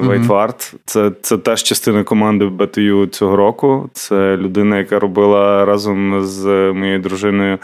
[0.00, 0.54] Вейтвард.
[0.54, 0.78] Mm-hmm.
[0.84, 3.90] Це це теж частина команди БТЮ цього року.
[3.92, 7.58] Це людина, яка робила разом з моєю дружиною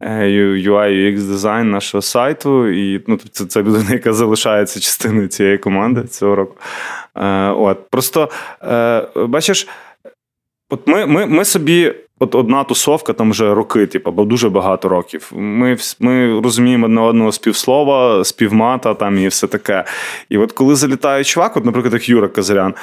[0.00, 0.10] е,
[0.56, 2.68] UI UX дизайн нашого сайту.
[2.68, 6.56] І ну, це, це людина, яка залишається частиною цієї команди цього року.
[7.16, 8.30] Е, от, Просто
[8.62, 9.68] е, бачиш,
[10.70, 14.88] от ми, ми, ми собі от одна тусовка там вже роки, типу, або дуже багато
[14.88, 15.30] років.
[15.34, 19.84] Ми ми розуміємо одне одного співслова, співмата там і все таке.
[20.28, 22.74] І от коли залітає чувак, от, наприклад, як Юра Казарян,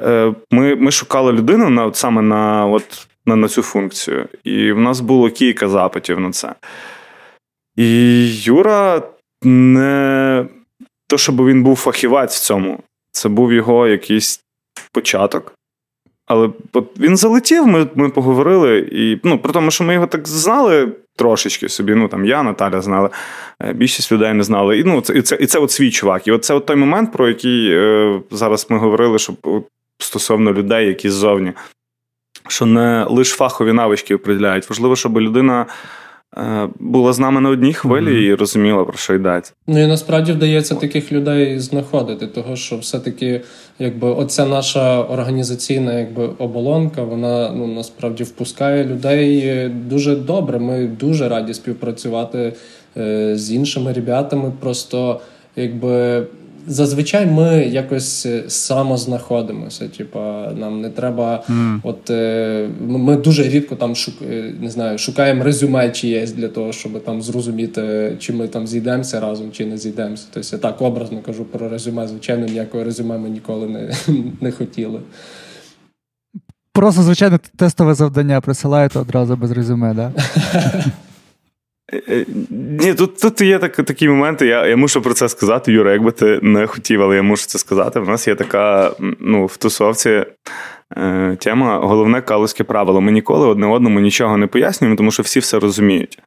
[0.00, 4.28] е, ми ми шукали людину на, от саме на от, на, на цю функцію.
[4.44, 6.54] І в нас було кілька запитів на це.
[7.76, 9.02] І Юра
[9.42, 10.46] не
[11.08, 12.80] то, щоб він був фахівець в цьому,
[13.12, 14.40] це був його якийсь
[14.92, 15.55] початок.
[16.26, 16.50] Але
[16.98, 21.68] він залетів, ми ми поговорили, і ну, при тому, що ми його так знали трошечки
[21.68, 21.94] собі.
[21.94, 23.10] Ну там я, Наталя знала,
[23.62, 24.78] е, більшість людей не знали.
[24.78, 26.28] І ну, це і це, і це от свій чувак.
[26.28, 29.32] І от це от той момент, про який е, зараз ми говорили, що
[29.98, 31.52] стосовно людей, які ззовні,
[32.48, 34.70] що не лише фахові навички определяють.
[34.70, 35.66] Важливо, щоб людина.
[36.38, 38.32] Е, була з нами на одній хвилі mm-hmm.
[38.32, 39.52] і розуміла, про що йдеться.
[39.66, 43.40] Ну і насправді вдається таких людей знаходити, того що все-таки,
[43.78, 50.58] якби оця наша організаційна якби оболонка, вона ну насправді впускає людей дуже добре.
[50.58, 52.52] Ми дуже раді співпрацювати
[52.96, 54.52] е, з іншими ребятами.
[54.60, 55.20] Просто
[55.56, 56.26] якби
[56.66, 59.88] зазвичай ми якось е, самознаходимося.
[59.88, 61.44] Типа, нам не треба.
[61.48, 61.80] Mm.
[61.82, 66.72] От е, ми дуже рідко там шук, е, не знаю, шукаємо резюме чиєсь для того,
[66.72, 70.26] щоб там зрозуміти, чи ми там зійдемося разом, чи не зійдемося.
[70.34, 72.08] Тобто я так образно кажу про резюме.
[72.08, 73.90] Звичайно, ніякого резюме ми ніколи не,
[74.40, 75.00] не хотіли.
[76.72, 80.12] Просто, звичайно, тестове завдання присилаєте одразу без резюме, так?
[80.14, 80.84] Да?
[81.92, 85.72] Е, е, ні, тут тут є так, такі моменти, я я мушу про це сказати,
[85.72, 88.00] Юра, якби ти не хотів, але я мушу це сказати.
[88.00, 90.24] У нас є така ну, в тусовці
[90.96, 93.00] е, тема головне калузьке правило.
[93.00, 96.18] Ми ніколи одне одному нічого не пояснюємо, тому що всі все розуміють.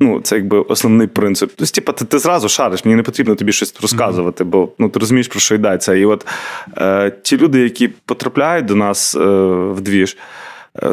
[0.00, 1.50] Ну, Це якби основний принцип.
[1.56, 4.98] Тобто, типа, ти ти зразу шариш, мені не потрібно тобі щось розказувати, бо ну, ти
[4.98, 5.94] розумієш, про що йдеться.
[5.94, 6.26] І от
[6.78, 9.20] е, ті люди, які потрапляють до нас е,
[9.70, 10.16] в двіж,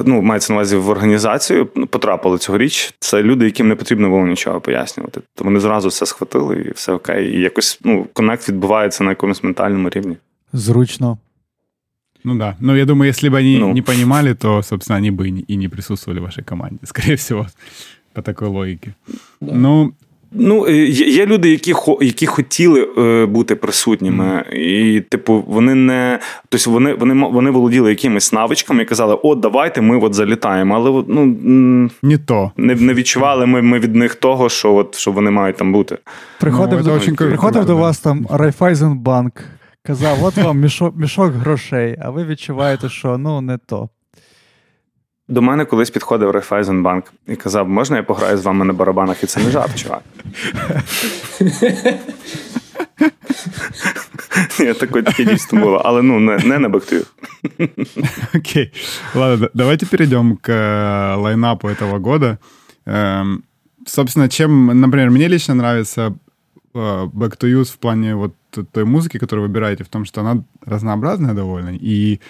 [0.05, 2.93] ну, мається на увазі в організацію, потрапили цьогоріч.
[2.99, 5.21] Це люди, яким не потрібно було нічого пояснювати.
[5.35, 7.37] То вони зразу все схватили і все окей.
[7.37, 10.17] І якось ну, connect відбувається на якомусь ментальному рівні.
[10.53, 11.17] Зручно.
[12.23, 12.55] Ну да.
[12.59, 13.73] Ну, я думаю, если бы они ну.
[13.73, 17.47] не понимали, то, собственно, они бы и не присутствовали в вашей команде, скорее всего,
[18.13, 18.93] по такой логике.
[19.41, 19.53] Да.
[19.53, 19.93] Ну,
[20.35, 26.19] Ну, е, є люди, які які хотіли е, бути присутніми, і, типу, вони не
[26.49, 30.75] тобто вони вони, вони володіли якимись навичками і казали, от, давайте ми от залітаємо.
[30.75, 32.51] Але ну, не то.
[32.57, 35.97] Не не відчували ми ми від них того, що от, що вони мають там бути.
[36.39, 39.33] Приходив ну, до, очень приходив до вас там Райфайзенбанк,
[39.83, 43.89] казав, от вам мішок, мішок грошей, а ви відчуваєте, що ну не то.
[45.28, 49.26] До мене колись підходив Райфайзенбанк і казав, можна я пограю з вами на барабанах, і
[49.26, 50.02] це не жарт, чувак.
[54.60, 57.04] Ні, таке дійсно було, але ну, не, не на бактую.
[58.34, 58.72] Окей.
[59.14, 62.38] Ладно, давайте перейдем к э, лайнапу этого года.
[62.86, 63.42] Эм,
[63.86, 66.14] собственно, чем, например, мне лично нравится
[66.74, 68.32] э, Back to Use в плане вот
[68.72, 72.20] той музыки, которую вы выбираете, в том, что она разнообразная довольно, и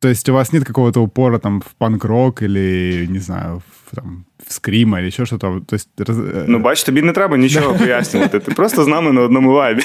[0.00, 4.24] то есть у вас нет какого-то упора там в панк-рок или, не знаю, в, там,
[4.46, 5.60] в скріма или еще что-то.
[5.66, 6.18] То есть, раз...
[6.18, 8.40] Э, ну, бач, тобі не треба нічого пояснювати.
[8.40, 9.82] Ти просто з нами на одному вайбі.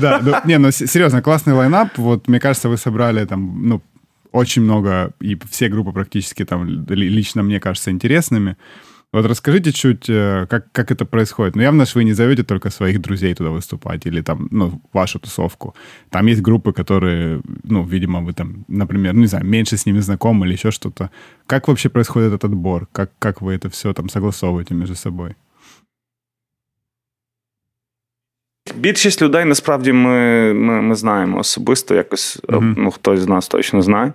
[0.00, 1.88] Да, ну, не, ну серьезно, классный лайнап.
[1.98, 3.80] Вот, мне кажется, вы собрали там, ну,
[4.32, 8.56] очень много, и все группы практически там, лично мне кажется, интересными.
[9.16, 11.56] Вот расскажите чуть, э, как, как это происходит.
[11.56, 15.18] Ну, явно же вы не зовете только своих друзей туда выступать или там, ну, вашу
[15.18, 15.74] тусовку.
[16.10, 20.00] Там есть группы, которые, ну, видимо, вы там, например, ну, не знаю, меньше с ними
[20.00, 21.10] знакомы или еще что-то.
[21.46, 22.86] Как вообще происходит этот отбор?
[22.92, 25.34] Как, как вы это все там согласовываете между собой?
[28.76, 32.74] Більшість людей насправді ми ми, ми знаємо особисто, якось mm-hmm.
[32.76, 34.12] ну, хтось з нас точно знає.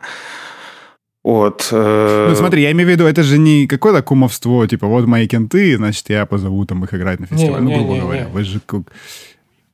[1.23, 1.69] Вот.
[1.73, 2.27] Э...
[2.29, 5.75] Ну, смотри, я имею в виду, это же не какое-то кумовство, типа, вот мои кенты,
[5.75, 7.61] значит, я позову там их играть на фестиваль.
[7.61, 8.59] Не, ну, грубо не, говоря, ви ж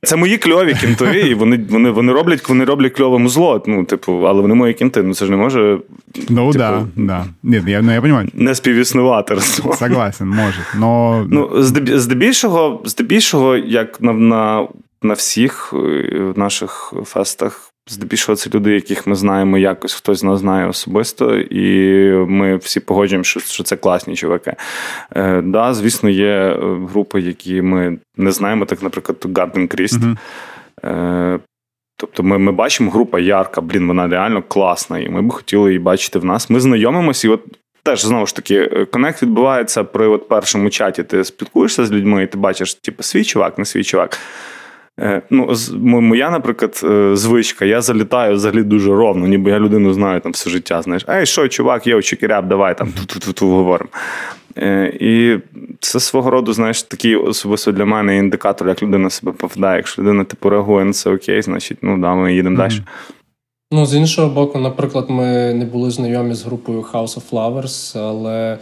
[0.04, 3.62] Це мої кльові кінти, і вони вони, вони роблять вони роблять кльовому зло.
[3.66, 5.02] Ну, типу, але вони мої кінти.
[5.02, 5.78] Ну це ж не може.
[6.28, 7.26] Ну типу, да, да.
[7.42, 8.28] Ні, я ну, я понимаю.
[8.34, 9.36] Не співіснувати.
[9.78, 10.60] Согласен, може.
[10.76, 11.26] Но...
[11.30, 11.50] Ну,
[11.98, 14.68] здебільшого, здебільшого, як на, на,
[15.02, 17.67] на всіх е, наших фестах.
[17.89, 22.79] Здебільшого це люди, яких ми знаємо якось, хтось з нас знає особисто, і ми всі
[22.79, 24.55] погоджуємо, що що це класні чуваки.
[25.15, 26.57] Е, да, Звісно, є е,
[26.91, 29.99] групи, які ми не знаємо, так, наприклад, Garden Christ.
[29.99, 30.17] Uh-huh.
[30.83, 31.39] Е,
[32.01, 35.79] Тобто ми ми бачимо група ярка, блін, вона реально класна, і ми б хотіли її
[35.79, 36.49] бачити в нас.
[36.49, 37.41] Ми знайомимося, і от
[37.83, 41.03] теж знову ж таки, коннект відбувається при от першому чаті.
[41.03, 44.19] Ти спілкуєшся з людьми, і ти бачиш, типу, свій чувак, не свій чувак.
[45.01, 50.19] Е, ну, Моя, наприклад, е, звичка, я залітаю взагалі дуже ровно, ніби я людину знаю
[50.19, 50.81] там все життя.
[50.81, 53.89] Знаєш, ей, що, чувак, є чекіряб, давай там ту-ту-ту говоримо.
[54.57, 55.39] Е, і
[55.79, 59.77] це свого роду, знаєш, такий особисто для мене індикатор, як людина себе поведає.
[59.77, 62.69] Якщо людина типу реагує на це окей, значить, ну да, ми їдемо mm-hmm.
[62.69, 62.81] далі.
[63.71, 68.57] Ну, з іншого боку, наприклад, ми не були знайомі з групою House of Flowers, але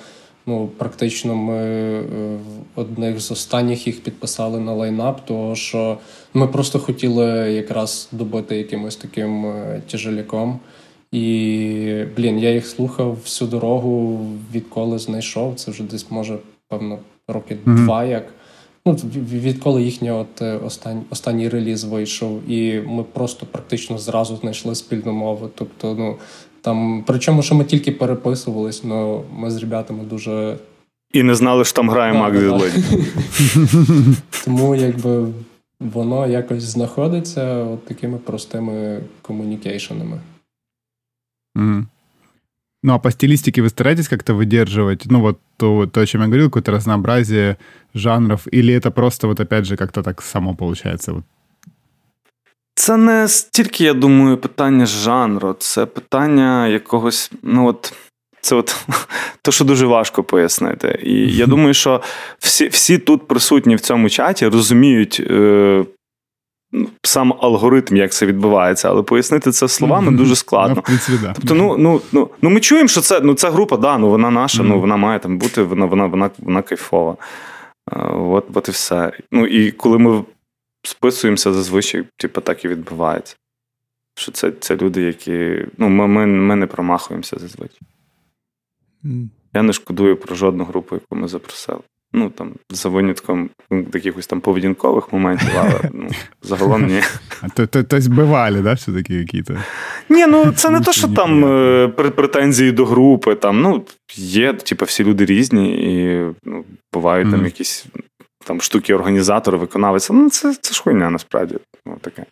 [0.48, 2.04] ну, практично ми е,
[2.76, 5.98] одних з останніх їх підписали на лайнап, тому що
[6.34, 10.60] ми просто хотіли якраз добити якимось таким е, тяжеляком.
[11.12, 14.20] І, блін, я їх слухав всю дорогу,
[14.54, 15.56] відколи знайшов.
[15.56, 17.86] Це вже десь, може, певно, роки mm-hmm.
[17.86, 18.24] два як.
[18.86, 18.94] Ну,
[19.32, 25.14] Відколи їхній от е, останній останній реліз вийшов, і ми просто практично зразу знайшли спільну
[25.14, 25.50] мову.
[25.56, 26.16] Тобто, ну
[26.67, 30.57] там, причому, що ми тільки переписувались, але ми з ребятами дуже.
[31.13, 32.85] І не знали, що там грає Мак Зідледі.
[34.45, 35.29] Тому якби
[35.81, 40.21] воно якось знаходиться от такими простими комунікейшенами.
[41.57, 41.87] Mm.
[42.85, 46.27] Ну, а по стилистике вы стараетесь как-то выдерживать, ну, вот то, то, о чем я
[46.27, 47.57] говорил, какое-то разнообразие
[47.95, 51.13] жанров, или это просто вот опять же как-то так само получается?
[51.13, 51.25] Вот
[52.78, 57.94] це не стільки, я думаю, питання жанру, це питання якогось, ну от.
[58.42, 58.86] Це от
[59.42, 61.00] то, що дуже важко пояснити.
[61.04, 62.02] І я думаю, що
[62.40, 65.86] всі всі тут присутні в цьому чаті розуміють е,
[66.72, 70.76] ну, сам алгоритм, як це відбувається, але пояснити це словами дуже складно.
[70.76, 71.34] Ну, принципі, да.
[71.34, 74.32] Тобто, ну ну, ну, ну ми чуємо, що це ну, ця група, да, ну вона
[74.32, 74.68] наша, mm-hmm.
[74.68, 77.16] ну вона має там бути, вона вона, вона, вона кайфова.
[78.12, 79.12] От, от і все.
[79.32, 80.24] Ну і коли ми
[80.84, 83.36] списуємося, зазвичай, типу, так і відбувається.
[84.16, 85.66] Що це це люди, які.
[85.78, 87.80] Ну, ми ми, ми не промахуємося зазвичай.
[89.04, 89.30] Mm.
[89.54, 91.80] Я не шкодую про жодну групу, яку ми запросили.
[92.14, 93.50] Ну, там, за винятком
[93.94, 96.10] якихось там поведінкових моментів, але ну,
[96.42, 97.02] загалом ні.
[97.54, 99.58] Тобто збивали, да, все-таки які-то?
[100.10, 103.36] Ні, ну це не те, що там е, претензії до групи.
[103.36, 107.32] Там, ну, Є, типу, всі люди різні, і ну, бувають mm-hmm.
[107.32, 107.86] там якісь
[108.48, 110.10] там штуки організатори, виконавець.
[110.10, 111.56] Ну, це це ж хуйня насправді.
[111.86, 112.26] Ну, таке.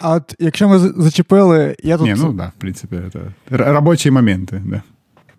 [0.00, 2.06] А от якщо ми зачепили, я тут.
[2.06, 4.82] Ні, ну да, в принципі, це робочі моменти, да.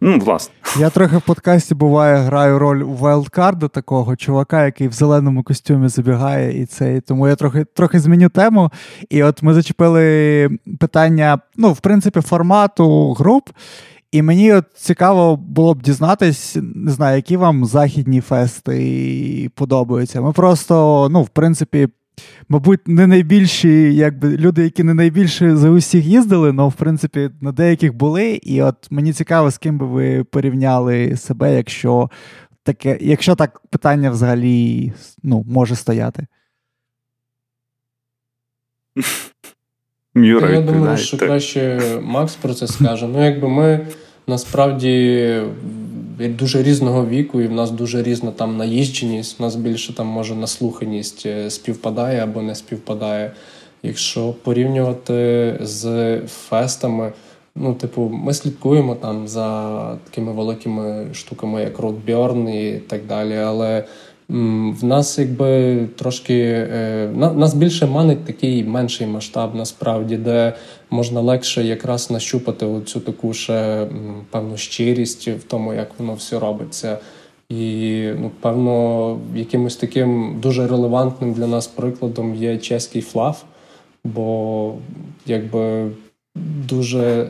[0.02, 0.54] Ну, власне.
[0.80, 6.62] Я трохи в подкасті буває граю роль вайлдкарда такого чувака, який в зеленому костюмі забігає,
[6.62, 7.02] і це.
[7.02, 8.72] Тому я трохи трохи зміню тему.
[9.10, 10.50] І от ми зачепили
[10.80, 13.50] питання, ну, в принципі, формату груп.
[14.16, 20.22] І мені от цікаво було б дізнатись, не знаю, які вам західні фести подобаються.
[20.22, 21.88] Ми просто, ну, в принципі,
[22.49, 27.51] мабуть, не найбільші, якби люди, які не найбільше за усіх їздили, але в принципі на
[27.51, 28.39] деяких були.
[28.43, 32.09] І от мені цікаво, з ким би ви порівняли себе, якщо
[32.63, 34.93] таке, якщо так питання взагалі
[35.24, 36.28] ну, може стояти.
[40.16, 43.07] Юра, Я думаю, що краще Макс про це скаже.
[43.07, 43.88] Ну, якби ми
[44.28, 45.42] насправді
[46.20, 50.36] дуже різного віку, і в нас дуже різна там наїждженість, в нас більше там може
[50.36, 53.32] наслуханість е, співпадає або не співпадає.
[53.84, 57.14] Якщо порівнювати з фестами,
[57.56, 63.84] ну, типу, ми слідкуємо там за такими великими штуками, як Roadburn і так далі, але
[64.30, 70.54] в нас якби трошки е, нас більше манить такий менший масштаб, насправді, де
[70.90, 73.88] можна легше якраз нащупати цю таку ще
[74.32, 76.98] певну щирість в тому, як воно все робиться.
[77.50, 83.44] І ну, певно, якимось таким дуже релевантним для нас прикладом є чеський флаф,
[84.04, 84.74] бо
[85.26, 85.92] якби
[86.68, 87.30] дуже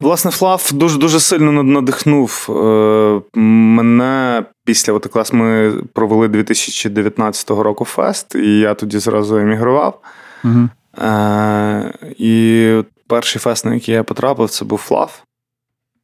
[0.00, 7.84] Власне, Флав дуже дуже сильно надихнув е, мене після от якраз ми провели 2019 року
[7.84, 10.00] фест, і я тоді зразу емігрував.
[10.44, 10.68] Угу.
[10.98, 15.22] Е, І перший фест, на який я потрапив, це був Флав.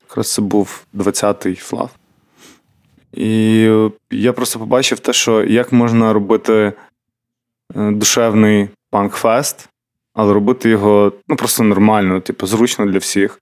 [0.09, 1.91] Якраз це був 20-й Флав.
[3.13, 3.69] І
[4.11, 6.73] я просто побачив те, що як можна робити е,
[7.91, 9.69] душевний панк-фест,
[10.15, 13.41] але робити його ну, просто нормально, типу, зручно для всіх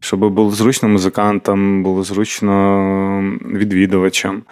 [0.00, 4.42] щоб було зручно музикантам, було зручно відвідувачам.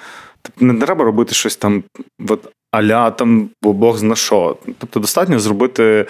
[0.43, 1.83] Тобто не треба робити щось там
[2.29, 4.57] от, аля там, бо Бог зна що.
[4.79, 6.07] Тобто достатньо зробити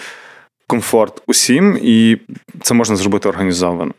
[0.67, 2.19] комфорт усім, і
[2.63, 3.95] це можна зробити організовано.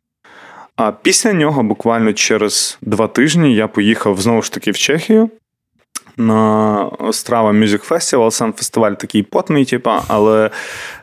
[0.76, 5.30] А після нього, буквально через два тижні, я поїхав знову ж таки в Чехію.
[6.18, 10.50] На Острава Music Festival, сам фестиваль такий потний, типа, але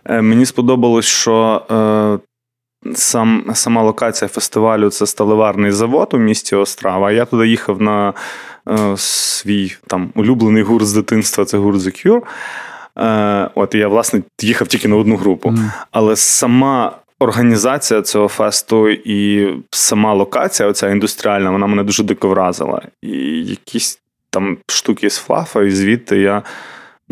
[0.04, 2.28] е, мені сподобалось, що е,
[2.94, 7.12] сам, Сама локація фестивалю це сталеварний завод у місті Острава.
[7.12, 8.12] Я туди їхав на
[8.68, 12.22] е, свій там улюблений гурт з дитинства це гурт The Cure.
[12.98, 15.48] Е, От я, власне, їхав тільки на одну групу.
[15.50, 15.72] Mm.
[15.90, 16.92] Але сама.
[17.18, 22.82] Організація цього фесту і сама локація, оця індустріальна, вона мене дуже дико вразила.
[23.02, 26.42] І якісь там штуки з флафа, і звідти я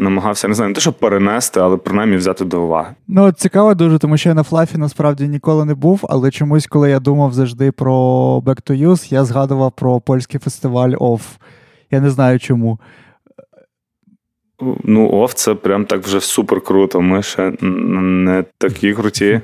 [0.01, 2.95] намагався не знаю, не те, щоб перенести, але принаймні взяти до уваги.
[3.09, 6.91] Ну цікаво дуже, тому що я на флафі насправді ніколи не був, але чомусь, коли
[6.91, 7.95] я думав завжди про
[8.47, 11.27] Back to Youth, я згадував про польський фестиваль ОФ.
[11.91, 12.79] Я не знаю чому.
[14.85, 17.01] Ну, ОФ, це прям так вже супер круто.
[17.01, 19.41] Ми ще не такі круті.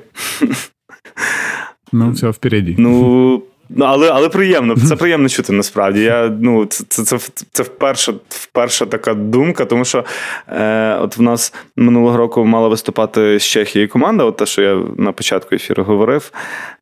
[1.91, 2.75] Ну, все впереді.
[2.79, 6.01] Ну, Ну, але але приємно, це приємно чути насправді.
[6.01, 7.17] Я, ну, Це це,
[7.51, 10.05] це, вперше вперше така думка, тому що
[10.47, 14.83] е, от в нас минулого року мала виступати з Чехії команда, от те, що я
[14.97, 16.31] на початку ефіру говорив.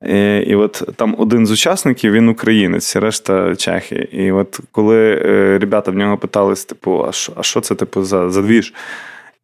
[0.07, 4.25] І, і от там один з учасників він українець, решта Чехії.
[4.25, 8.03] І от коли е, ребята в нього питались, типу, а що, а що це типу
[8.03, 8.73] за, за двіж?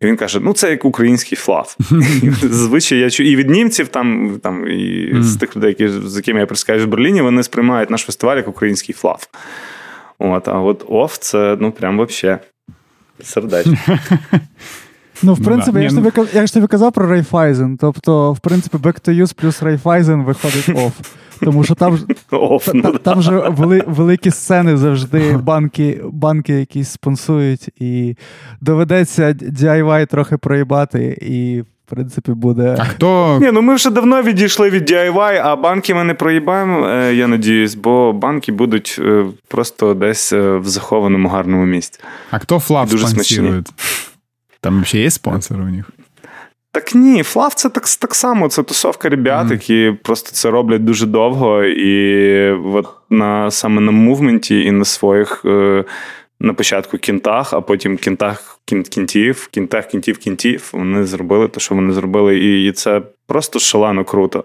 [0.02, 1.78] І він каже: ну, це як український флав.
[2.42, 5.24] Зазвичай я чую і від німців, там, там і mm.
[5.24, 8.48] з тих людей, які, з якими я прискаюсь в Берліні, вони сприймають наш фестиваль як
[8.48, 9.28] український флав.
[10.20, 12.40] От, А от ОФ це ну прям вообще
[13.24, 13.78] сердечно.
[15.24, 17.78] Ну, в ну принципі, я ж тобі я ж тобі казав про Райфайзен.
[17.78, 20.94] Тобто, в принципі, Back To Youth плюс Райфайзен виходить off.
[21.44, 22.00] Тому що там
[22.32, 28.16] Off, та, ну, там же вели, великі сцени завжди банки банки якісь спонсують, і
[28.62, 32.76] доведеться DIY трохи проїбати, і в принципі, буде.
[32.80, 33.40] А хто...
[33.42, 37.28] Ні, ну ми вже давно відійшли від DIY, а банки ми не проїбаємо, е, я
[37.28, 42.00] надіюсь, бо банки будуть е, просто десь е, в захованому гарному місці.
[42.32, 43.64] А хто Флав спонсирує?
[44.62, 45.90] Там ще є спонсори у них?
[46.72, 48.50] Так ні, Флав це так так само.
[48.50, 49.52] Це тусовка ребят, mm.
[49.52, 55.46] які просто це роблять дуже довго, і от на саме на мувменті і на своїх
[56.40, 58.60] на початку кінтах, а потім кінтах
[58.90, 60.70] кінтів, кінтах кінтів кінтів.
[60.74, 64.44] Вони зробили те, що вони зробили, і це просто шалено круто.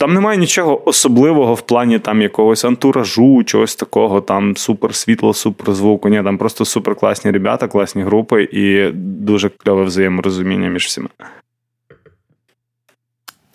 [0.00, 5.74] там немає нічого особливого в плані там якогось антуражу, чогось такого, там супер світло, супер
[5.74, 6.08] звуку.
[6.08, 11.08] Ні, там просто супер класні ребята, класні групи і дуже кльове взаєморозуміння між всіма.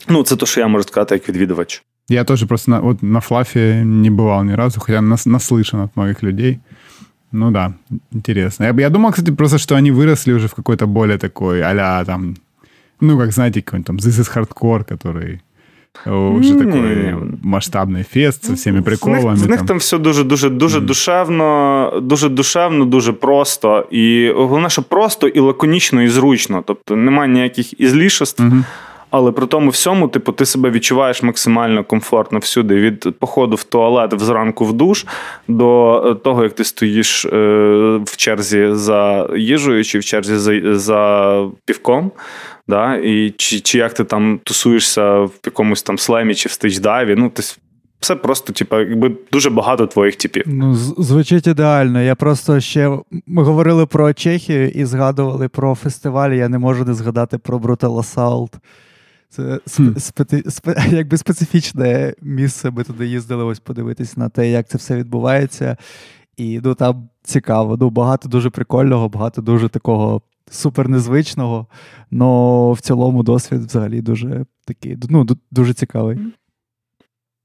[0.07, 1.84] Ну, це те, що я можу сказати, як відвідувач.
[2.09, 5.95] Я тоже просто на, вот на флафе не бывал ни разу, хотя нас, наслышан от
[5.95, 6.59] многих людей.
[7.32, 7.74] Ну да,
[8.11, 8.65] интересно.
[8.65, 12.36] Я, я думал, кстати, просто, что они выросли уже в какой-то более такой а там,
[12.99, 15.39] ну, как знаете, какой-нибудь там This is Hardcore, который
[16.07, 16.59] уже mm.
[16.59, 19.34] такой масштабний фест з всіми приколами.
[19.34, 20.84] В них, там все дуже дуже дуже mm.
[20.84, 23.86] душевно, дуже душевно, дуже просто.
[23.90, 26.62] І головне, що просто і лаконічно, і зручно.
[26.66, 28.42] Тобто немає ніяких ізлішеств.
[28.42, 28.64] Mm-hmm.
[29.11, 32.74] Але при тому всьому, типу, ти себе відчуваєш максимально комфортно всюди.
[32.74, 35.07] Від походу в туалет зранку в душ
[35.49, 37.28] до е, того, як ти стоїш е,
[38.05, 42.11] в черзі за їжею, чи в черзі за за півком.
[42.68, 42.96] Да?
[42.96, 47.30] І Чи чи як ти там тусуєшся в якомусь там слемі чи в стейдждайві, ну
[47.30, 47.42] ти.
[48.00, 50.44] Все просто, типу, якби дуже багато твоїх типів.
[50.46, 52.02] Ну, звучить ідеально.
[52.02, 56.30] Я просто ще ми говорили про Чехію і згадували про фестиваль.
[56.30, 58.52] Я не можу не згадати про Brutal Assault.
[59.28, 62.70] Це спе- спе- якби специфічне місце.
[62.70, 65.76] Ми туди їздили ось подивитись на те, як це все відбувається.
[66.36, 67.76] І ну, там цікаво.
[67.80, 71.66] Ну, Багато дуже прикольного, багато дуже такого супер незвичного.
[72.12, 76.18] але в цілому досвід взагалі дуже такий ну, дуже цікавий.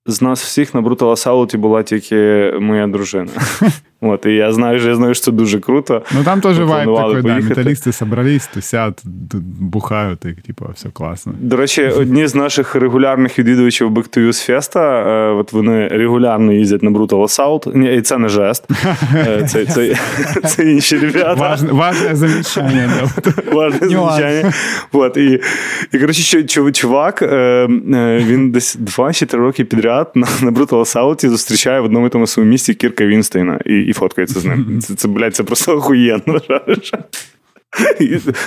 [0.06, 3.32] З нас всіх на Brutal Assault була тільки моя дружина.
[4.04, 6.02] От, І я знаю, що я знаю, що це дуже круто.
[6.16, 9.04] Ну там теж вайб такий, да, металісти собрались, тусять,
[9.60, 11.34] бухають, і типу, все класно.
[11.39, 16.54] До речі, одні з наших регулярних відвідувачів Back to Use Fest, е, от вони регулярно
[16.54, 17.78] їздять на Brutal Assault.
[17.78, 18.64] Ні, і це не жест.
[19.16, 19.95] Е, це це,
[20.47, 21.34] це інші ребята.
[21.34, 22.89] Важне, важне замічання.
[23.52, 24.54] Важне замічання.
[24.91, 25.41] От, і,
[25.93, 26.43] і, коротше,
[26.74, 27.68] чувак, е,
[28.28, 32.10] він десь два чи три роки підряд на, на Brutal Assault зустрічає в одному і
[32.10, 33.60] тому своєму місці Кірка Вінстейна.
[33.66, 34.82] І і фоткається з ним.
[34.82, 36.42] Це, це блядь, це просто охуєнно.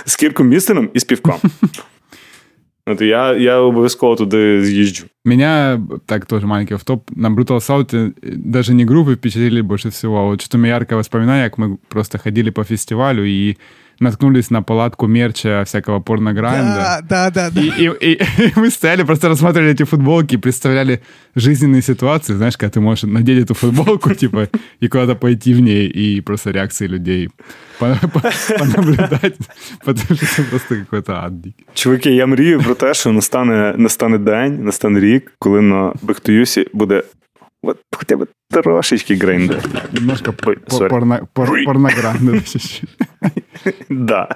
[0.04, 1.34] З Кірком Містином і з півком.
[2.86, 5.04] От я я обов'язково туди з'їжджу.
[5.24, 10.24] Меня, так тоже маленький автоп, на Brutal Assault даже не группы впечатлили больше всего, а
[10.24, 13.56] вот что-то у меня яркое воспоминание, как мы просто ходили по фестивалю и
[13.99, 17.01] наткнулись на палатку мерча всякого порнограйнда.
[17.09, 17.61] Да, да, да.
[17.61, 21.01] И, и, и, и мы стояли, просто рассматривали эти футболки, представляли
[21.35, 24.47] жизненные ситуации, знаешь, когда ты можешь надеть эту футболку, типа,
[24.79, 27.29] и куда-то пойти в ней, и просто реакции людей
[27.79, 29.37] понаблюдать,
[29.83, 31.33] потому что это просто какой-то ад.
[31.73, 37.03] Чуваки, я мрію про те, що настане, настане день, настане рік, коли на Бехтуюсі буде
[37.61, 39.61] от хоча б трошечки грейнда.
[39.91, 40.33] Немножко
[41.33, 42.41] порногранда.
[43.88, 44.28] Да.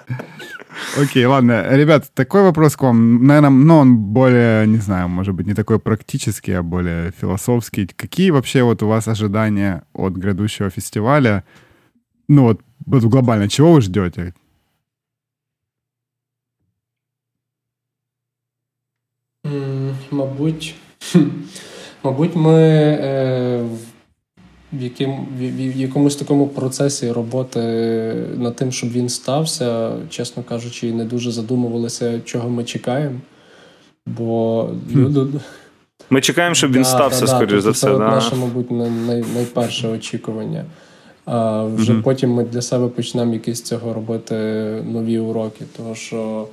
[1.01, 1.77] Окей, ладно.
[1.77, 3.27] Ребят, такой вопрос к вам.
[3.27, 7.87] Наверное, ну, он более, не знаю, может быть, не такой практический, а более философский.
[7.87, 11.45] Какие вообще вот у вас ожидания от грядущего фестиваля?
[12.29, 14.35] Ну, вот, вот глобально, чего вы ждете?
[20.11, 20.75] Мабуть,
[22.03, 23.65] мабуть, ми е,
[24.73, 27.61] в яким, в якомусь такому процесі роботи
[28.37, 33.21] над тим, щоб він стався, чесно кажучи, не дуже задумувалися, чого ми чекаємо.
[34.07, 34.69] Бо
[36.11, 37.87] ми чекаємо, щоб він да, стався, да, скоріш да, за все.
[37.87, 37.99] Це да.
[37.99, 40.65] наше, мабуть, най, найперше очікування.
[41.25, 42.03] А вже mm-hmm.
[42.03, 44.35] потім ми для себе почнемо якісь цього робити
[44.87, 45.65] нові уроки.
[45.77, 46.47] Тому що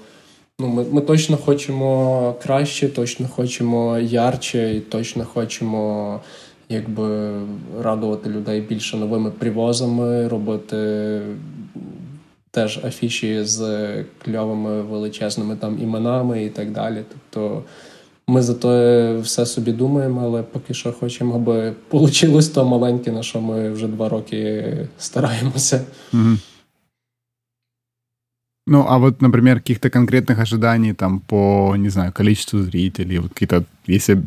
[0.60, 6.20] ну, ми ми точно хочемо краще, точно хочемо ярче і точно хочемо
[6.70, 7.40] якби
[7.82, 11.22] радувати людей більше новими привозами, робити
[12.52, 13.60] теж афіші з
[14.26, 17.04] кльовими величезними там іменами і так далі.
[17.10, 17.64] Тобто
[18.28, 23.24] ми за то все собі думаємо, але поки що хочемо, аби вийшло то маленьке, на
[23.24, 25.82] що ми вже два роки стараємося.
[26.14, 26.40] Наверное,
[28.68, 33.64] ну, а от например, каких-то конкретных ожиданий там по, не знаю, количеству зрителей, вот какие-то,
[33.88, 34.18] если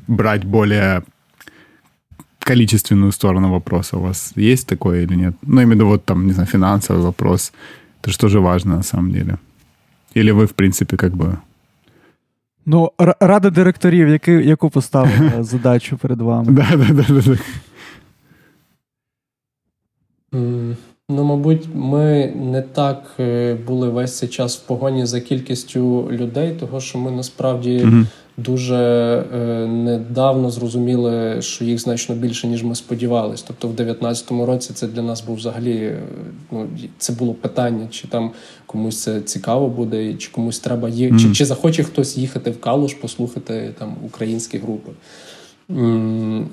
[2.48, 5.34] количественную сторону вопроса, у вас есть такое или нет?
[5.42, 7.52] Ну, именно вот там, не знаю, финансовый вопрос.
[8.00, 9.38] Это же тоже важно на самом деле.
[10.16, 11.36] Или ви, в принципі, как би.
[12.66, 16.52] Ну, рада директорів, які, яку поставила задачу перед вами?
[16.52, 17.38] Да, да, да, да.
[21.10, 26.54] Ну, мабуть, ми не так е, були весь цей час в погоні за кількістю людей,
[26.54, 28.06] того що ми насправді mm
[28.38, 28.76] дуже
[29.34, 33.44] е, недавно зрозуміли, що їх значно більше, ніж ми сподівалися.
[33.46, 36.02] Тобто, в 2019 році це для нас був взагалі е,
[36.50, 36.68] ну,
[36.98, 38.30] це було питання, чи там
[38.66, 42.60] комусь це цікаво буде, чи комусь треба є, mm чи, чи захоче хтось їхати в
[42.60, 44.92] Калуш, послухати там українські групи.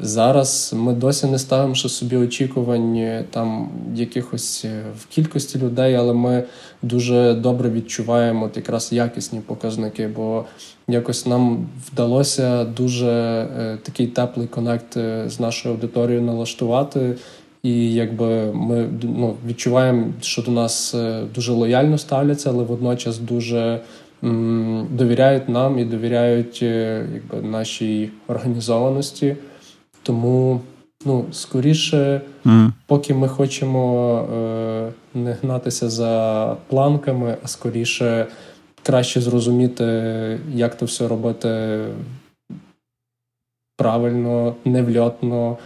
[0.02, 6.14] Зараз ми досі не ставимо ще собі очікувань там якихось е, в кількості людей, але
[6.14, 6.44] ми
[6.82, 10.46] дуже добре відчуваємо от якраз якісні показники, бо
[10.88, 17.16] якось нам вдалося дуже е, такий теплий конект е, з нашою аудиторією налаштувати.
[17.64, 20.96] І якби ми ну, відчуваємо, що до нас
[21.36, 23.80] дуже лояльно ставляться, але водночас дуже
[24.92, 29.36] довіряють нам і довіряють е, якби, нашій організованості.
[30.04, 30.62] Тому
[31.06, 32.72] ну, скоріше, mm.
[32.86, 38.28] поки ми хочемо е, не гнатися за планками, а скоріше
[38.84, 39.84] краще зрозуміти,
[40.54, 41.80] як це все робити
[43.78, 45.58] правильно, невльотно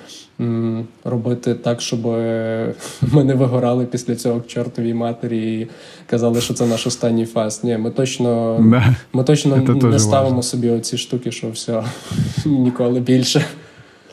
[1.03, 1.99] робити так, щоб
[3.13, 5.67] ми не вигорали після цього к чортовій матері і
[6.09, 7.63] казали, що це наш останній фест.
[7.63, 8.95] Ні, ми точно да.
[9.13, 11.83] ми точно не ставимо собі оці штуки, що все
[12.45, 13.45] ніколи більше.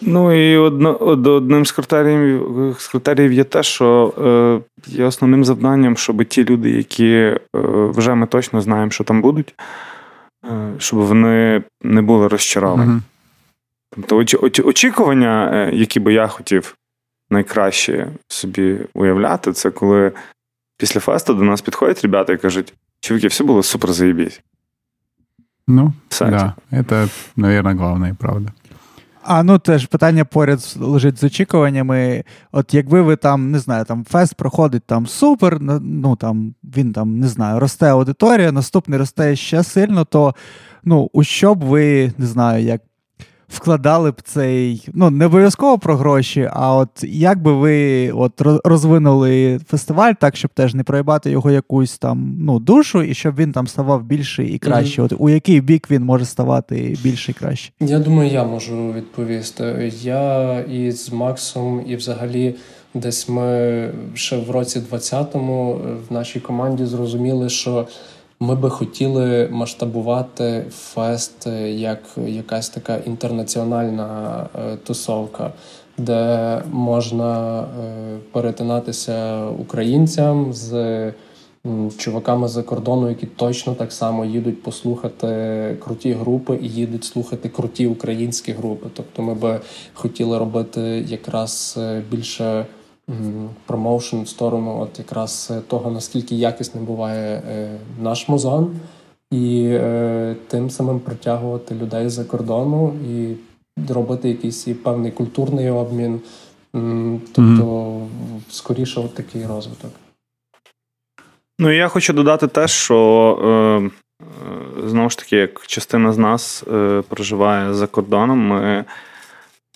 [0.00, 5.96] Ну і одно, одним з критеріїв з критеріїв є те, що е, є основним завданням,
[5.96, 7.40] щоб ті люди, які е,
[7.94, 9.54] вже ми точно знаємо, що там будуть,
[10.44, 12.90] е, щоб вони не були розчаровані.
[12.90, 13.00] Угу.
[14.06, 16.76] Тобто очікування, е, які би я хотів
[17.30, 20.12] найкраще собі уявляти, це коли
[20.76, 24.40] після фесту до нас підходять ребята і кажуть, чуваки, все було супер заєбісь.
[25.68, 26.54] Ну, так, да,
[26.88, 28.52] це, мабуть, головне, правда.
[29.28, 32.24] А ну теж питання поряд лежить з очікуваннями.
[32.52, 37.18] От якби ви там, не знаю, там фест проходить там супер, ну там він там
[37.18, 40.34] не знаю, росте аудиторія, наступний росте ще сильно, то
[40.84, 42.80] ну, у що б ви не знаю, як
[43.48, 49.58] вкладали б цей, ну не обов'язково про гроші, а от як би ви от розвинули
[49.68, 53.66] фестиваль так, щоб теж не проїбати його якусь там ну, душу, і щоб він там
[53.66, 55.04] ставав більший і кращий.
[55.04, 55.14] Mm-hmm.
[55.14, 57.72] От у який бік він може ставати більше і краще?
[57.80, 59.92] Я думаю, я можу відповісти.
[60.02, 62.54] Я і з Максом, і взагалі.
[62.94, 67.86] Десь ми ще в році 20-му в нашій команді зрозуміли, що
[68.40, 75.52] ми би хотіли масштабувати фест як якась така інтернаціональна е, тусовка,
[75.98, 77.64] де можна е,
[78.32, 81.12] перетинатися українцям з
[81.98, 87.86] чуваками за кордону, які точно так само їдуть послухати круті групи і їдуть слухати круті
[87.86, 88.88] українські групи.
[88.94, 89.60] Тобто, ми би
[89.94, 92.66] хотіли робити якраз е, більше
[93.66, 98.76] промоушен в сторону от якраз е, того, наскільки якісним буває е, наш музон,
[99.30, 103.34] і е, тим самим притягувати людей за кордону і
[103.92, 106.20] робити якийсь певний культурний обмін.
[107.32, 108.06] Тобто, mm-hmm.
[108.50, 109.90] скоріше, от такий розвиток.
[111.58, 113.90] Ну, я хочу додати те, що
[114.86, 116.64] знову ж таки, як частина з нас
[117.08, 118.84] проживає за кордоном, ми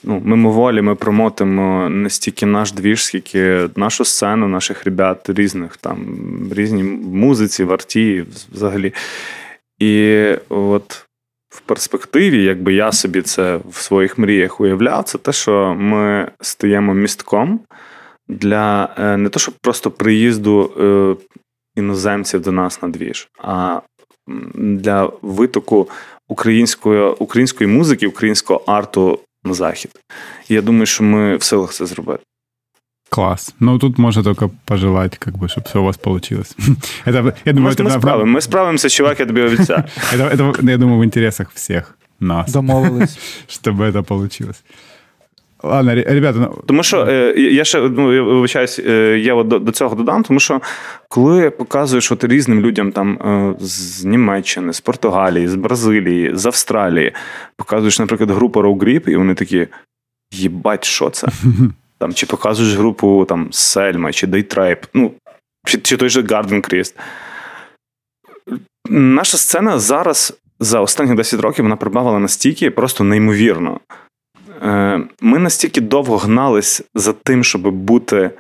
[0.05, 5.98] ну, мимоволі ми промотимо не стільки наш двіж, скільки нашу сцену, наших ребят різних там,
[6.53, 8.94] різні музиці, в арті взагалі.
[9.78, 11.07] І от
[11.48, 16.94] в перспективі, якби я собі це в своїх мріях уявляв, це те, що ми стаємо
[16.94, 17.61] містком
[18.28, 21.36] для е, не то, щоб просто приїзду е,
[21.76, 23.80] іноземців до нас на двіж, а
[24.55, 25.88] для витоку
[26.28, 29.91] української української музики, українського арту на захід.
[30.49, 32.22] І я думаю, що ми в силах це зробити.
[33.09, 33.55] Класс.
[33.61, 36.57] Ну, тут можно только пожелать, как бы, чтобы все у вас получилось.
[37.05, 39.84] это, я думаю, мы, это, мы, справим, мы справимся, чувак, я тебе обещаю.
[40.12, 42.53] это, это, я думаю, в интересах всех нас.
[42.53, 43.18] Домовились.
[43.49, 44.62] чтобы это получилось.
[45.63, 46.63] Ладно, ребята, ну...
[46.67, 50.23] Тому що е, я ще ну, я вибачаюсь, е, я от до, до цього додам,
[50.23, 50.61] тому що
[51.09, 57.13] коли показуєш от різним людям там е, з Німеччини, з Португалії, з Бразилії, з Австралії,
[57.57, 59.67] показуєш, наприклад, групу Raw Grip, і вони такі:
[60.33, 61.29] їбать, що це?
[61.99, 65.13] Там, Чи показуєш групу там Сельма, чи Date Rape, ну,
[65.67, 66.95] чи, чи той же Garden Crest.
[68.89, 73.81] наша сцена зараз за останні 10 років вона прибавила настільки просто неймовірно.
[74.63, 78.31] Е, ми настільки довго гнались за тим, щоб бути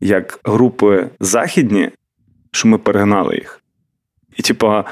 [0.00, 1.90] як групи західні,
[2.50, 3.60] що ми перегнали їх.
[4.36, 4.84] І, типа,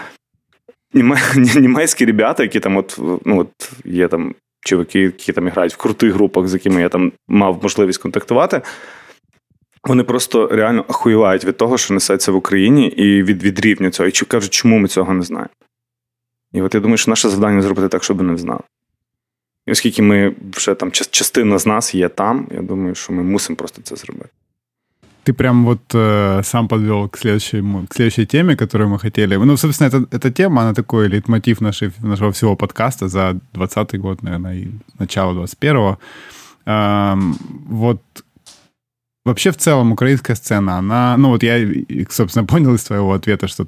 [1.56, 6.12] німецькі ребята, які там, от, ну, от є там чуваки, які там грають в крутих
[6.12, 8.62] групах, з якими я там мав можливість контактувати.
[9.84, 14.08] Вони просто реально ахуєвають від того, що несеться в Україні, і від від рівня цього.
[14.08, 15.50] І кажуть, чому ми цього не знаємо.
[16.52, 18.60] І от я думаю, що наше завдання зробити так, щоб не знали.
[19.67, 23.55] І оскільки ми вже там частина з нас є там, я думаю, що ми мусимо
[23.55, 24.29] просто це зробити.
[25.25, 29.35] Ты прям вот э, сам подвел к, следующему, к следующей теме, которую мы хотели.
[29.35, 34.23] Ну, собственно, это, эта тема, она такой лейтмотив нашей, нашего всего подкаста за 20 год,
[34.23, 34.67] наверное, и
[34.99, 35.99] начало 21-го.
[36.65, 37.35] Эм,
[37.69, 38.01] вот
[39.25, 41.59] вообще в целом украинская сцена, она, ну вот я,
[42.09, 43.67] собственно, понял из твоего ответа, что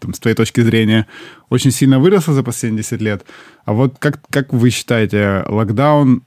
[0.00, 1.06] там, с твоей точки зрения,
[1.48, 3.24] очень сильно выросла за последние 10 лет.
[3.64, 6.22] А вот как, как вы считаете, локдаун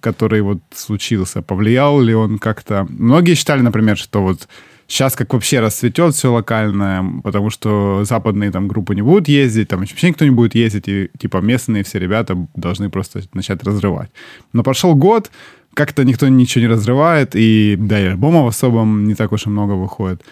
[0.00, 2.86] который вот случился, повлиял ли он как-то?
[2.90, 4.48] Многие считали, например, что вот
[4.86, 9.80] сейчас как вообще расцветет все локальное, потому что западные там группы не будут ездить, там
[9.80, 14.10] вообще никто не будет ездить, и типа местные все ребята должны просто начать разрывать.
[14.52, 15.30] Но прошел год,
[15.72, 19.72] как-то никто ничего не разрывает, и да, и альбомов особо не так уж и много
[19.72, 20.22] выходит.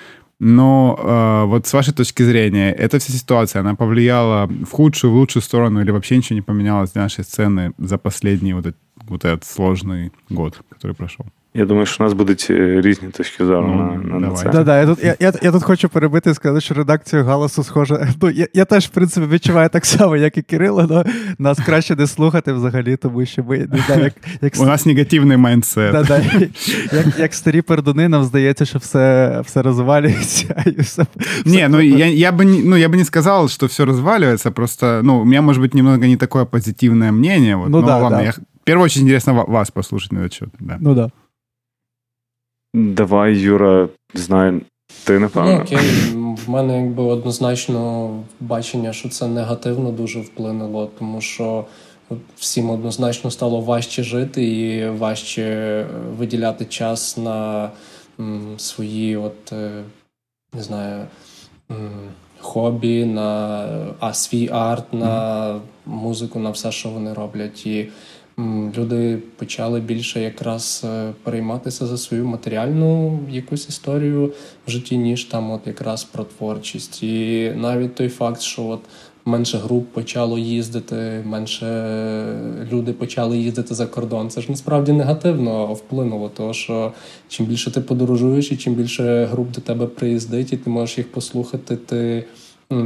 [0.45, 5.16] Но э, вот с вашей точки зрения, эта вся ситуация, она повлияла в худшую, в
[5.16, 9.45] лучшую сторону, или вообще ничего не поменялось для нашей сцены за последний вот, вот этот
[9.45, 11.26] сложный год, который прошел?
[11.58, 14.50] Я думаю, що у нас будуть різні точки зору ну, на на, це.
[14.50, 17.64] Да, да, Я тут я, я, я тут хочу перебити і сказати, що редакцію галасу
[17.64, 18.10] схоже.
[18.22, 21.06] Ну, Я я теж, в принципі, відчуваю так само, як і Кирило, але
[21.39, 24.54] нас краще не слухати взагалі, тому що ми не знаю, як, як...
[24.60, 25.91] У нас негативний майндсет.
[25.91, 26.22] Да, да,
[26.91, 30.64] Як як старі пердуни, нам здається, що все все розвалюється.
[30.66, 31.06] І все,
[31.45, 35.02] не, ну я я бы не, ну, я бы не сказал, что все разваливается, просто,
[35.04, 37.56] ну, у меня, может быть, немного не такое позитивное мнение.
[37.56, 38.24] Вот, ну, но да, ладно, да.
[38.24, 40.50] я, в первую очередь интересно вас послушать на этот счет.
[40.60, 40.78] Да.
[40.80, 41.10] Ну да.
[42.75, 44.61] Давай, Юра, знаю,
[45.05, 45.53] ти напевно.
[45.53, 45.79] Ну, окей,
[46.47, 48.11] в мене якби однозначно
[48.41, 51.64] бачення, що це негативно дуже вплинуло, тому що
[52.37, 55.87] всім однозначно стало важче жити і важче е,
[56.18, 57.70] виділяти час на
[58.20, 59.83] м, свої, от е,
[60.55, 61.05] не знаю,
[61.70, 61.91] м,
[62.41, 63.66] хобі, на
[64.01, 67.66] а, свій арт, на музику, на все, що вони роблять.
[67.66, 67.89] І
[68.76, 74.33] люди почали більше якраз е, перейматися за свою матеріальну якусь історію
[74.66, 77.03] в житті, ніж там от якраз про творчість.
[77.03, 78.80] І навіть той факт, що от
[79.24, 81.66] менше груп почало їздити, менше
[82.72, 84.30] люди почали їздити за кордон.
[84.30, 86.93] Це ж насправді негативно вплинуло, тому що
[87.28, 91.12] чим більше ти подорожуєш, і чим більше груп до тебе приїздить, і ти можеш їх
[91.12, 92.24] послухати, ти.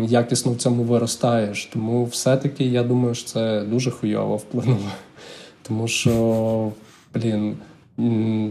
[0.09, 4.91] Якісно в цьому виростаєш, тому все-таки я думаю, що це дуже хуйово вплинуло.
[5.62, 6.72] Тому що,
[7.14, 7.57] блін,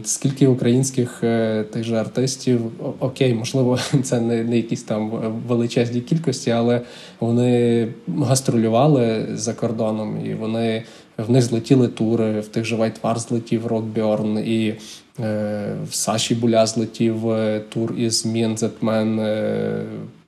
[0.03, 2.61] скільки українських е, тих же артистів,
[2.99, 5.09] окей, можливо, це не не якісь там
[5.47, 6.81] величезні кількості, але
[7.19, 10.83] вони гастролювали за кордоном, і вони
[11.17, 14.73] в них злетіли тури, в тих же Вайтвар злетів Рокбьорн, і
[15.19, 19.19] е, в Саші Буля злетів е, тур із Мінзетмен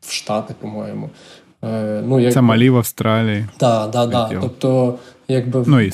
[0.07, 1.09] в Штати, по-моєму.
[1.63, 2.33] Е, ну, як...
[2.33, 3.45] Це Малі в Австралії.
[3.57, 4.37] Так, так, так.
[4.41, 4.95] Тобто,
[5.27, 5.91] якби ну, і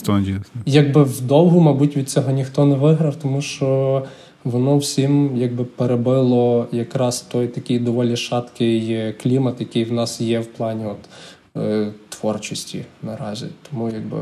[0.65, 4.03] якби вдовгу, мабуть, від цього ніхто не виграв, тому що
[4.43, 10.45] воно всім якби перебило якраз той такий доволі шаткий клімат, який в нас є в
[10.45, 10.97] плані от,
[11.63, 13.45] е, творчості наразі.
[13.69, 14.17] Тому якби.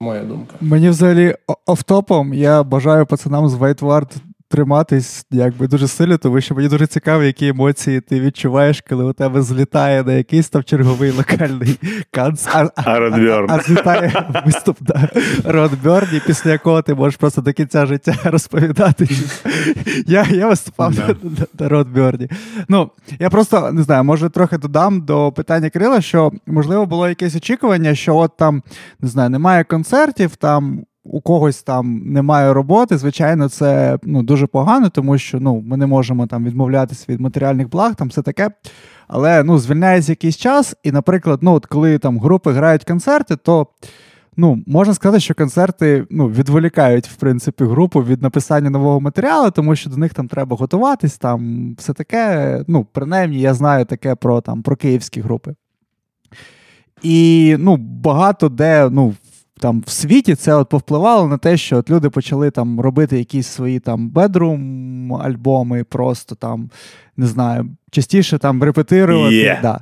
[0.00, 0.54] Моя думка.
[0.60, 1.34] Мені взагалі
[1.66, 4.16] офтопом я бажаю пацанам з Whiteward
[4.50, 9.12] триматись якби дуже сильно, тому що мені дуже цікаво, які емоції ти відчуваєш, коли у
[9.12, 11.78] тебе злітає на якийсь там черговий локальний
[12.10, 15.08] канц, а, а, а, а злітає виступ да,
[15.44, 19.08] Родберн, і після якого ти можеш просто до кінця життя розповідати.
[20.06, 21.14] Я я виступав на, на,
[21.58, 22.28] на Родберні.
[22.68, 27.36] Ну, я просто не знаю, може трохи додам до питання Кирила, що можливо було якесь
[27.36, 28.62] очікування, що от там
[29.00, 34.88] не знаю, немає концертів, там у когось там немає роботи, звичайно, це ну, дуже погано,
[34.88, 38.50] тому що ну, ми не можемо там відмовлятися від матеріальних благ, там все таке.
[39.08, 43.66] Але ну, звільняється якийсь час, і, наприклад, ну, от коли там групи грають концерти, то
[44.36, 49.76] ну, можна сказати, що концерти ну, відволікають в принципі, групу від написання нового матеріалу, тому
[49.76, 52.64] що до них там треба готуватись, там все таке.
[52.68, 55.54] Ну, принаймні, я знаю таке про там, про київські групи.
[57.02, 59.14] І ну, багато де ну,
[59.60, 63.46] там в світі це от повпливало на те, що от люди почали там робити якісь
[63.46, 66.70] свої там бедрум альбоми, просто там
[67.16, 69.36] не знаю, частіше там репетирувати.
[69.36, 69.62] Yeah.
[69.62, 69.80] Да.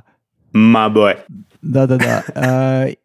[0.53, 1.15] My.
[1.61, 2.23] Да-да-да.
[2.35, 2.95] Е,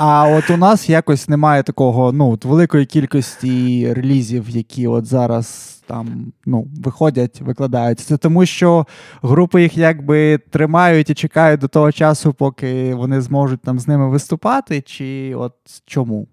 [0.00, 5.78] а от у нас якось немає такого ну, от великої кількості релізів, які от зараз
[5.86, 8.04] там ну, виходять, викладаються.
[8.04, 8.86] Це тому, що
[9.22, 14.08] групи їх якби тримають і чекають до того часу, поки вони зможуть там з ними
[14.08, 15.54] виступати, чи от
[15.86, 16.26] чому?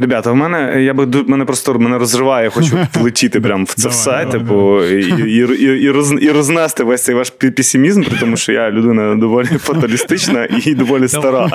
[0.00, 3.88] Ребята, в мене я би мене просто мене розриває, я хочу влетіти прямо в це
[3.88, 8.52] все, типу, і і, і, і, роз, і рознести весь цей ваш песимізм, тому що
[8.52, 11.48] я людина доволі фаталістична і доволі стара.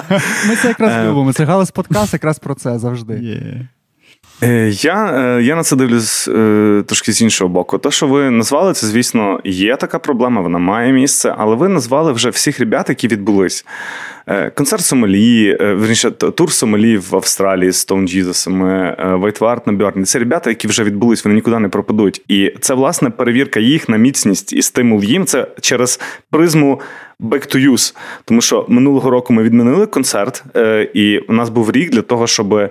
[0.50, 1.10] Ми це якраз е.
[1.10, 1.34] любимо.
[1.34, 3.38] Це галас подкаст якраз про це завжди.
[4.44, 7.78] Е, я е, я на це дивлюсь е, трошки з іншого боку.
[7.78, 12.12] Те, що ви назвали, це, звісно, є така проблема, вона має місце, але ви назвали
[12.12, 13.66] вже всіх ребят, які відбулись.
[14.56, 20.06] Концерт Сомалі, верніше, тур Сомалі в Австралії з Stoned Jesus -ами, White Ward на Бьорні.
[20.06, 22.22] Це ребята, які вже відбулись, вони нікуди не пропадуть.
[22.28, 25.26] І це, власне, перевірка їх на міцність і стимул їм.
[25.26, 26.00] Це через
[26.32, 26.82] призму
[27.20, 27.96] back to use.
[28.26, 30.44] Тому що минулого року ми відмінили концерт,
[30.94, 32.70] і у нас був рік для того, щоб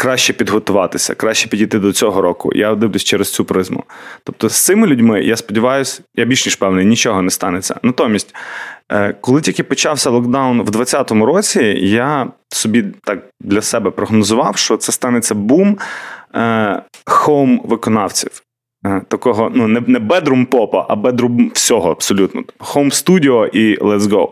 [0.00, 2.50] краще підготуватися, краще підійти до цього року.
[2.54, 3.84] Я дивлюсь через цю призму.
[4.24, 7.80] Тобто з цими людьми, я сподіваюся, я більш ніж певний, нічого не станеться.
[7.82, 8.34] Натомість,
[8.92, 14.76] е, коли тільки почався локдаун в 2020 році, я собі так для себе прогнозував, що
[14.76, 15.78] це станеться бум
[16.34, 18.42] е, хоум виконавців.
[18.86, 22.42] Е, такого ну не не бедрум попа, а бедрум всього абсолютно.
[22.58, 24.28] Home Studio і Let's Go.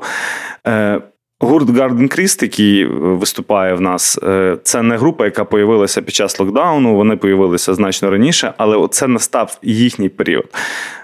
[1.40, 6.14] Гурт Garden Кріст, який е, виступає в нас, е, це не група, яка появилася під
[6.14, 6.94] час локдауну.
[6.94, 10.54] Вони появилися значно раніше, але це настав їхній період.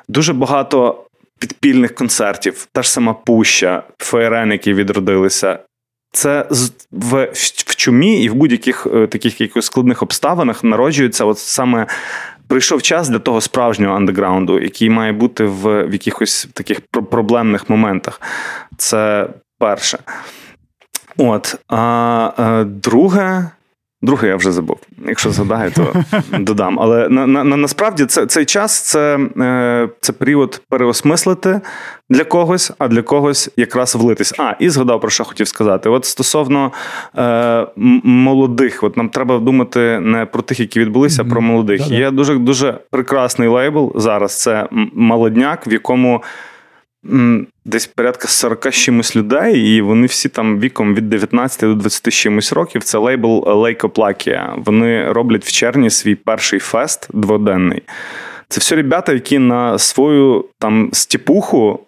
[0.09, 1.05] Дуже багато
[1.39, 5.59] підпільних концертів, та ж сама Пуща, Фейрен, які відродилися.
[6.13, 6.49] Це
[6.93, 7.29] в
[7.67, 11.87] в чумі і в будь-яких е, таких якихось складних обставинах народжується от саме.
[12.49, 18.21] Прийшов час для того справжнього андеграунду, який має бути в в якихось таких проблемних моментах.
[18.77, 19.29] Це
[19.65, 19.99] перше.
[21.17, 21.57] От.
[21.69, 21.79] А,
[22.37, 23.51] а друге.
[24.03, 24.77] Друге, я вже забув.
[25.09, 25.93] Якщо згадаю, то
[26.39, 26.81] додам.
[26.81, 31.61] Але на, на, на насправді це, цей час це е, це період переосмислити
[32.11, 34.35] для когось, а для когось якраз влитись.
[34.39, 35.89] А, і згадав, про що хотів сказати.
[35.89, 36.73] От стосовно
[37.19, 37.67] е,
[38.05, 41.91] молодих, от нам треба думати не про тих, які відбулися, а про молодих.
[41.91, 44.43] Є дуже дуже прекрасний лейбл зараз.
[44.43, 46.23] Це молодняк, в якому
[47.65, 52.53] десь порядка 40 чимось людей, і вони всі там віком від 19 до 20 чимось
[52.53, 52.83] років.
[52.83, 54.55] Це лейбл Лейкоплакія.
[54.59, 57.83] Вони роблять в червні свій перший фест дводенний.
[58.49, 61.81] Це все ребята, які на свою там стіпуху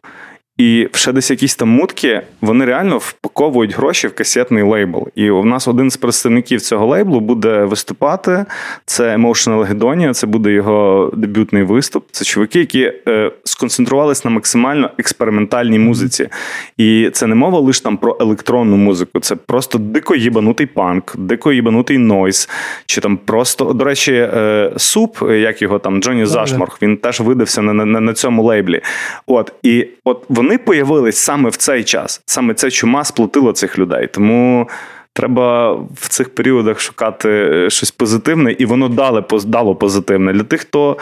[0.59, 5.09] і ще десь якісь там мутки, вони реально впаковують гроші в касетний лейбл.
[5.15, 8.45] І у нас один з представників цього лейблу буде виступати.
[8.85, 12.05] Це Emotional Hedonia, це буде його дебютний виступ.
[12.11, 16.29] Це чоловіки, які е, сконцентрувалися на максимально експериментальній музиці.
[16.77, 21.53] І це не мова лише там про електронну музику, це просто дико їбанутий панк, дико
[21.53, 22.49] їбанутий нойс.
[22.87, 27.63] Чи там просто, до речі, е, суп, як його там Джоні Зашморг, він теж видався
[27.63, 28.81] на, на, на цьому лейблі.
[29.27, 32.23] От, і от вони вони появились саме в цей час.
[32.27, 34.09] Саме ця чума сплотила цих людей.
[34.13, 34.69] Тому
[35.13, 40.33] треба в цих періодах шукати е, щось позитивне, і воно дали, дало позитивне.
[40.33, 40.97] Для тих, хто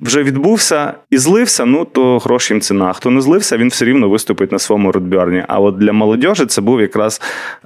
[0.00, 2.92] вже відбувся і злився, ну то гроші їм ціна.
[2.92, 5.44] Хто не злився, він все рівно виступить на своєму родбьорні.
[5.48, 7.20] А от для молодежі це був якраз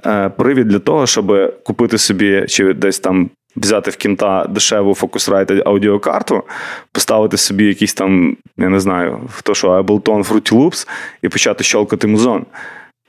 [0.05, 5.61] е, привід для того, щоб купити собі чи десь там взяти в кінта дешеву Focusrite
[5.65, 6.43] аудіокарту,
[6.91, 10.87] поставити собі якийсь там, я не знаю, хто що, Ableton Fruity Loops
[11.21, 12.45] і почати щолкати музон.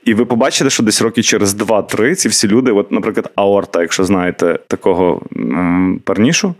[0.05, 4.03] І ви побачите, що десь роки через 2-3 ці всі люди, от, наприклад, Аорта, якщо
[4.03, 5.21] знаєте такого
[6.03, 6.55] парнішу,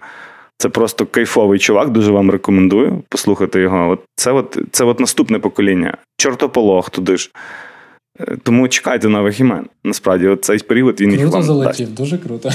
[0.57, 3.89] це просто кайфовий чувак, дуже вам рекомендую послухати його.
[3.89, 5.97] От Це от, це от наступне покоління.
[6.17, 7.31] Чортополох туди ж.
[8.20, 9.66] Е, тому чекайте нових імен.
[9.84, 11.94] Насправді, цей період він круто їх вам залетів, дасть.
[11.94, 12.50] дуже круто.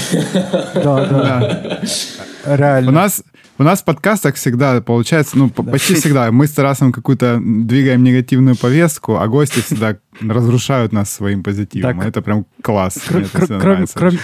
[0.74, 1.80] Да, да.
[2.56, 2.88] Реально.
[2.88, 3.24] У нас
[3.58, 5.62] у нас в подкастах всегда получается, ну, да.
[5.70, 11.43] почти всегда, мы с Тарасом какую-то двигаем негативную повестку, а гости всегда разрушают нас своим
[11.43, 11.99] позитивом.
[11.99, 12.07] Так.
[12.07, 13.09] Это прям клас.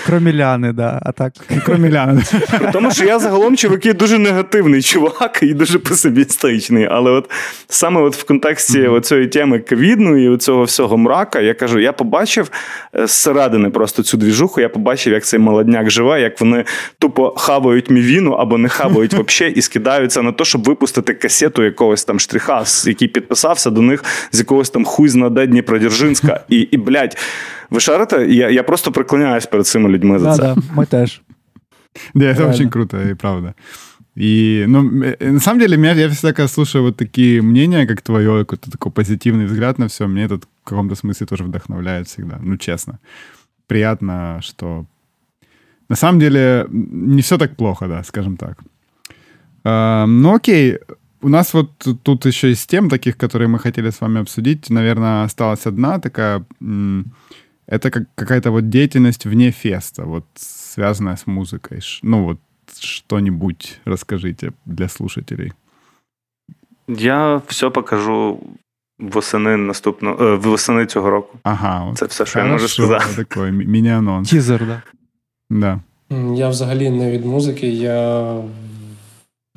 [0.06, 1.00] Кроме Ляни, да.
[1.02, 1.34] А так.
[1.66, 2.24] Кроме Ляни.
[2.74, 6.88] Тому що я загалом чуваки дуже негативний чувак і дуже песимістичний.
[6.92, 7.30] Але от
[7.68, 9.02] саме от в контексті mm-hmm.
[9.02, 12.52] цієї теми ковідної і цього всього мрака, я кажу, я побачив
[12.96, 16.66] е, зсередини просто цю двіжуху, я побачив, як цей молодняк живе, як вони
[17.00, 22.06] тупо хавають мівіну або не хавають взагалі і скидаються на те, щоб випустити касету якогось
[22.06, 25.48] там штриха, який підписався до них з якогось там хуй знаде
[25.81, 26.45] Дніпродзержинська.
[26.49, 27.17] І, і блядь,
[27.71, 28.27] ви шарите?
[28.27, 30.43] Я я просто преклоняюсь перед цими людьми за це.
[30.43, 31.23] Да, ми теж.
[32.15, 33.55] Да, это очень круто, и правда.
[34.19, 34.83] И, ну,
[35.21, 38.93] на самом деле, меня, я всегда, когда слушаю вот такие мнения, как твое, какой-то такой
[38.93, 42.99] позитивный взгляд на все, мне этот в каком-то смысле тоже вдохновляет всегда, ну, честно.
[43.67, 44.85] Приятно, что...
[45.89, 48.59] На самом деле, не все так плохо, да, скажем так.
[49.65, 50.79] А, ну, окей,
[51.23, 51.71] у нас вот
[52.03, 56.45] тут еще из тем таких, которые мы хотели с вами обсудить, наверное, осталась одна такая...
[57.69, 61.81] Это как какая-то вот деятельность вне феста, вот связанная с музыкой.
[62.03, 62.39] Ну вот
[62.79, 65.53] что-нибудь расскажите для слушателей.
[66.89, 68.41] Я все покажу
[68.99, 71.39] восени наступного е, восени цього року.
[71.43, 73.05] Ага, це все, що я можу сказати.
[73.17, 74.31] Такий міні-анонс.
[74.31, 74.83] Тізер, да.
[75.51, 75.81] Да.
[76.35, 77.69] Я взагалі не від музики.
[77.69, 78.37] Я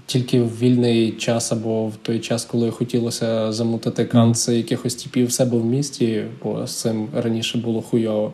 [0.06, 5.32] тільки в вільний час або в той час, коли хотілося замутити канци якихось типів в
[5.32, 8.32] себе в місті, бо з цим раніше було хуйово.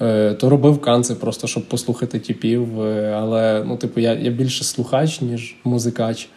[0.00, 2.80] Е, то робив канци просто щоб послухати типів.
[2.80, 6.28] Е, але ну, типу, я я більше слухач, ніж музикач.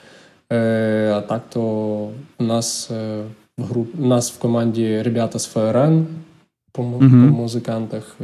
[0.51, 1.61] Е, а так то
[2.39, 2.89] у нас
[3.57, 6.07] в груп, у нас в команді ребята з ФРН
[6.71, 6.99] по, mm-hmm.
[6.99, 8.15] по музикантах.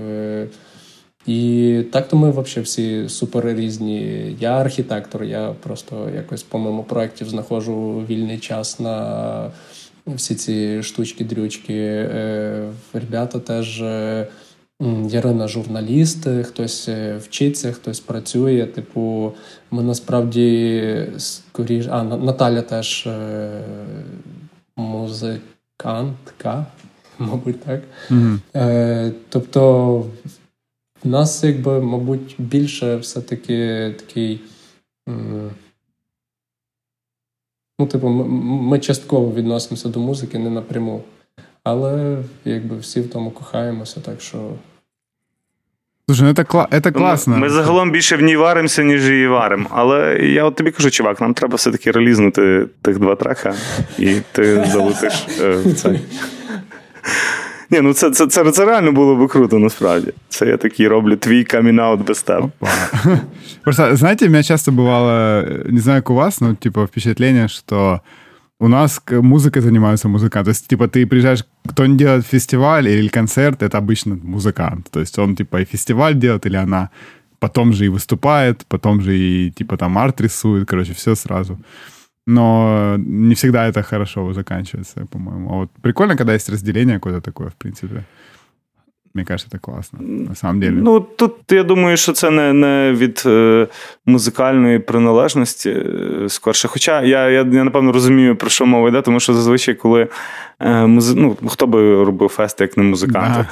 [1.26, 4.36] І так то ми взагалі всі супер різні.
[4.40, 9.52] Я архітектор, я просто якось по моєму проєктів знаходжу вільний час на
[10.08, 12.08] всі ці штучки-дрючки.
[12.94, 13.84] Ребята теж
[15.10, 18.66] Ярина журналіст, хтось е, вчиться, хтось працює.
[18.66, 19.34] Типу,
[19.72, 21.86] ми насправді скоріш.
[21.90, 23.50] А, Наталя теж е,
[24.76, 26.66] музикантка,
[27.20, 27.82] мабуть, так.
[28.10, 28.38] Mm-hmm.
[28.56, 30.06] Е, Тобто,
[31.04, 34.42] в нас, якби, мабуть, більше все-таки такий.
[37.80, 38.24] Ну, типу, ми,
[38.62, 41.04] ми частково відносимося до музики не напряму.
[41.64, 44.38] Але якби всі в тому кохаємося, так що.
[46.06, 47.38] Слушай, ну це, кла- це класно.
[47.38, 49.66] Ми загалом більше в ній варимося, ніж її варимо.
[49.70, 53.56] Але я от тобі кажу, чувак, нам треба все-таки релізнути тих два треха,
[54.00, 56.00] і ти залетиш е, в цей.
[57.71, 60.13] Ні, ну це це, це, це реально було би круто, насправді.
[60.29, 62.49] Це я такий роблю твій камінаут без тебе.
[63.65, 68.01] Просто, знаете, у меня часто бывало, не знаю, как у вас, но типа впечатление, что
[68.61, 70.45] у нас музыкой занимаются музыканты.
[70.45, 74.87] То есть, типа, ты приезжаешь, кто-нибудь делает фестиваль или концерт, это обычно музыкант.
[74.91, 76.89] То есть он, типа, и фестиваль делает, или она
[77.39, 81.59] потом же и выступает, потом же и, типа, там арт рисует, короче, все сразу.
[82.28, 85.50] Но не всегда это хорошо заканчивается, по-моему.
[85.50, 88.04] А вот прикольно, когда есть разделение какое-то такое, в принципе.
[89.14, 90.00] Мені кажется, це класно.
[90.02, 90.82] На самом деле.
[90.82, 93.68] Ну тут я думаю, що це не не від е,
[94.06, 96.68] музикальної приналежності е, скорше.
[96.68, 100.08] Хоча я, я я, напевно розумію, про що мова йде, тому що зазвичай, коли
[100.60, 101.16] е, музи...
[101.18, 103.46] ну, хто би робив фест, як не музиканти,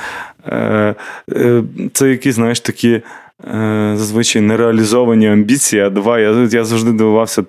[0.46, 0.96] е,
[1.32, 1.64] е,
[1.94, 3.02] це якісь, знаєш, такі.
[3.54, 5.82] Е, зазвичай нереалізовані амбіції.
[5.82, 7.44] А два, я я завжди дивувався,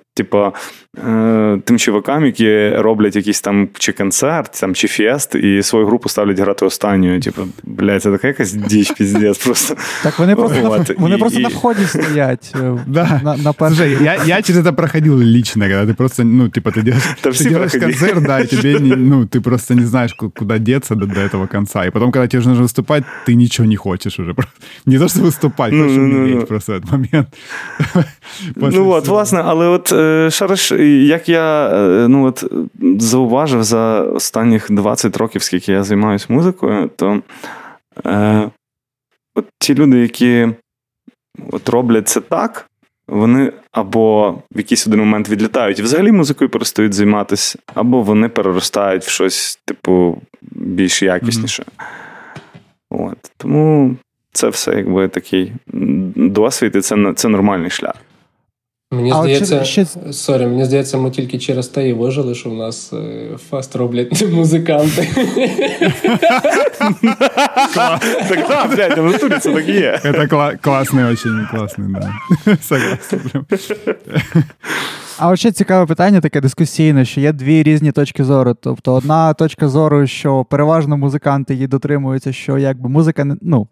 [0.96, 6.08] типу, тим чувакам, які роблять якийсь там чи концерт, там, чи фест, і свою групу
[6.08, 7.20] ставлять грати останньою.
[7.20, 9.38] Типу, блядь, це така якась діч, піздець.
[9.38, 9.76] просто.
[10.02, 10.88] Так вони просто вот.
[10.88, 11.42] на, вони і, просто і...
[11.42, 12.52] на вході стоять.
[12.56, 13.20] Е, да.
[13.24, 16.82] На, на Слушай, я, я через это проходил лично, когда ты просто, ну, типа, ты
[16.82, 20.94] делаешь, ты делаешь концерт, да, и тебе, не, ну, ты просто не знаешь, куда деться
[20.94, 21.86] до, до этого конца.
[21.86, 24.34] И потом, когда тебе нужно выступать, ты ничего не хочешь уже.
[24.86, 26.46] Не то, что выступать, ну, ну, ну, ну.
[26.46, 27.28] просто этот момент.
[28.56, 29.88] ну, от, власне, але от,
[30.32, 31.69] Шариш, як я
[32.07, 32.43] ну, от,
[32.99, 37.21] зауважив за останніх 20 років, скільки я займаюся музикою, то
[38.05, 38.49] е,
[39.35, 40.49] от ті люди, які
[41.51, 42.69] от роблять це так,
[43.07, 49.03] вони або в якийсь один момент відлітають і взагалі музикою перестають займатися, або вони переростають
[49.03, 51.63] в щось, типу, більш якісніше.
[51.63, 53.11] Mm-hmm.
[53.11, 53.31] От.
[53.37, 53.95] Тому
[54.33, 55.53] це все якби такий
[56.15, 57.95] досвід, і це це нормальний шлях.
[58.90, 59.86] Мені а здається, ще...
[60.12, 64.24] сорі, мені здається, ми тільки через те і вижили, що в нас е, фаст роблять
[64.30, 65.08] музиканти.
[67.74, 68.02] Так,
[68.70, 70.00] блядь, в натурі це так є.
[70.02, 70.26] Це
[70.60, 72.12] класний, очень класний, да.
[72.62, 73.20] Согласен.
[75.21, 78.53] А от ще цікаве питання, таке дискусійне, що є дві різні точки зору.
[78.53, 83.67] Тобто, одна точка зору, що переважно музиканти її дотримуються, що якби музика ну,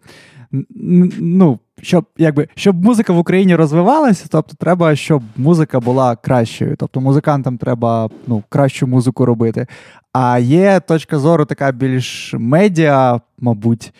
[1.20, 6.76] ну, щоб якби, щоб музика в Україні розвивалася, тобто треба, щоб музика була кращою.
[6.78, 9.66] Тобто музикантам треба ну, кращу музику робити.
[10.12, 13.92] А є точка зору така більш медіа, мабуть.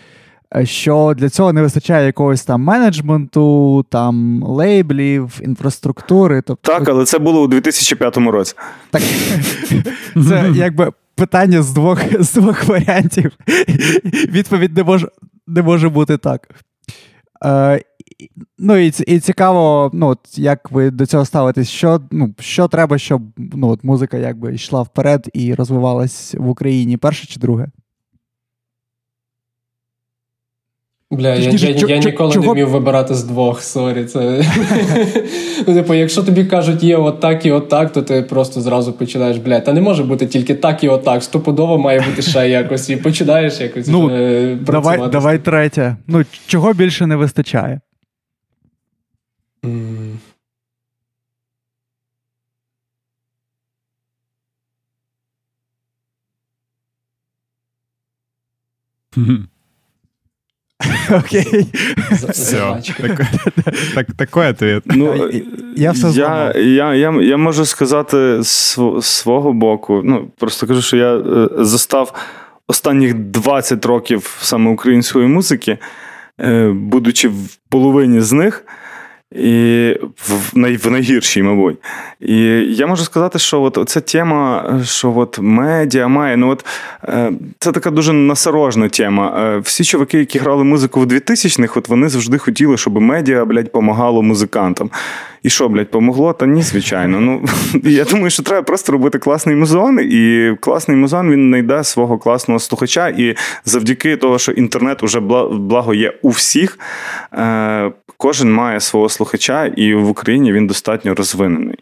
[0.64, 6.42] Що для цього не вистачає якогось там менеджменту, там лейблів, інфраструктури.
[6.42, 6.72] Тобто...
[6.72, 8.54] Так, але це було у 2005 році.
[8.90, 9.02] Так,
[10.28, 13.32] Це якби питання з двох з двох варіантів.
[14.28, 15.08] Відповідь не може
[15.46, 16.48] не може бути так.
[17.44, 17.80] Е,
[18.58, 22.98] Ну і і цікаво, ну, от, як ви до цього ставитесь, що ну, що треба,
[22.98, 27.66] щоб ну, от, музика якби йшла вперед і розвивалась в Україні, перше чи друге?
[31.12, 32.46] Бля, я, я, я, я ніколи чого?
[32.46, 34.04] не вмів вибирати з двох, sorry.
[34.04, 34.44] Це...
[35.66, 39.60] ну, типу, якщо тобі кажуть, є отак і отак, то ти просто зразу починаєш, бля,
[39.60, 41.22] та не може бути тільки так і отак.
[41.22, 43.88] Стопудово має бути ще якось, і починаєш якось.
[43.88, 45.96] Ну, е, Давай давай третє.
[46.06, 47.80] Ну, чого більше не вистачає?
[59.16, 59.49] Mm.
[61.10, 61.66] Окей.
[62.28, 62.82] Все.
[64.16, 64.82] Такий ответ.
[64.86, 65.30] Ну,
[65.76, 70.02] я все я, я, я, я можу сказати з свого боку.
[70.04, 72.14] Ну, просто кажу, що я е, застав
[72.66, 75.78] останніх 20 років саме української музики,
[76.40, 78.64] е, будучи в половині з них.
[79.34, 79.96] І
[80.28, 81.76] в най, в найгіршій, мабуть.
[82.20, 82.36] І
[82.74, 86.66] я можу сказати, що от ця тема, що от медіа має, ну от
[87.04, 89.54] е, це така дуже насорожна тема.
[89.56, 93.72] Е, всі чуваки, які грали музику в 2000-х, от вони завжди хотіли, щоб медіа, блядь,
[93.72, 94.90] помагало музикантам.
[95.42, 96.32] І що, блядь, помогло?
[96.32, 97.20] Та ні, звичайно.
[97.20, 97.44] Ну,
[97.90, 102.60] Я думаю, що треба просто робити класний музон, і класний музон він знайде свого класного
[102.60, 103.08] слухача.
[103.08, 105.20] І завдяки того, що інтернет уже
[105.50, 106.78] благо є у всіх,
[107.32, 111.78] е, кожен має свого слухача, і в Україні він достатньо розвинений.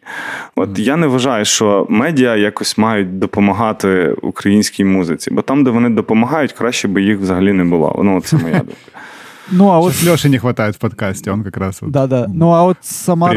[0.56, 5.88] От я не вважаю, що медіа якось мають допомагати українській музиці, бо там, де вони
[5.88, 8.00] допомагають, краще би їх взагалі не було.
[8.04, 8.74] Ну, це моя думка.
[9.50, 12.26] Ну, а от Леші не вистачає в подкасті, он якраз да, да.
[12.34, 13.34] Ну, а от сама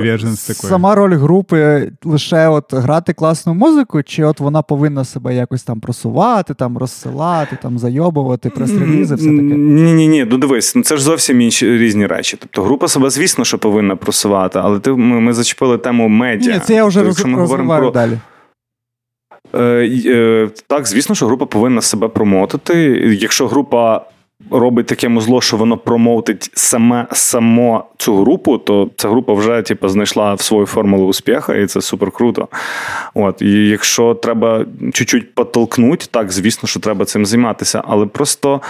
[0.53, 5.79] сама роль групи лише от грати класну музику, чи от вона повинна себе якось там
[5.79, 9.41] просувати, там розсилати, там зайобувати, прес-релізи, все таке?
[9.41, 12.37] Ні, ні, ні, ну дивись, ну це ж зовсім інші різні речі.
[12.39, 16.53] Тобто група себе, звісно, що повинна просувати, але ти ми, ми зачепили тему медіа.
[16.53, 17.91] Ні, це я вже тобто, роз, розвиваю про...
[17.91, 18.17] далі.
[19.53, 19.59] Е,
[20.05, 22.75] е, так, звісно, що група повинна себе промотити.
[23.19, 24.05] Якщо група
[24.51, 29.87] робить таке музло, що воно промоутить саме само цю групу, то ця група вже типу,
[29.87, 32.47] знайшла в свою формулу успіху, і це супер круто.
[33.13, 37.83] От, І якщо треба чуть-чуть потолкнути, так, звісно, що треба цим займатися.
[37.87, 38.61] Але просто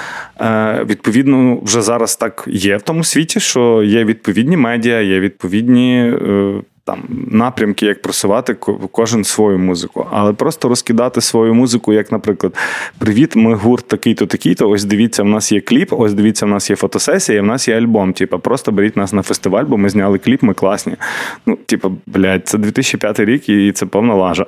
[0.41, 6.13] е, відповідно вже зараз так є в тому світі, що є відповідні медіа, є відповідні.
[6.27, 8.53] Е, там напрямки, як просувати
[8.91, 12.57] кожен свою музику, але просто розкидати свою музику, як, наприклад,
[12.97, 14.69] привіт, ми гурт такий-то, такий-то.
[14.69, 17.67] Ось дивіться, в нас є кліп, ось дивіться, в нас є фотосесія, і в нас
[17.67, 18.13] є альбом.
[18.13, 20.95] Типа, просто беріть нас на фестиваль, бо ми зняли кліп, ми класні.
[21.45, 24.45] Ну, типа, блядь, це 2005 рік, і це повна лажа.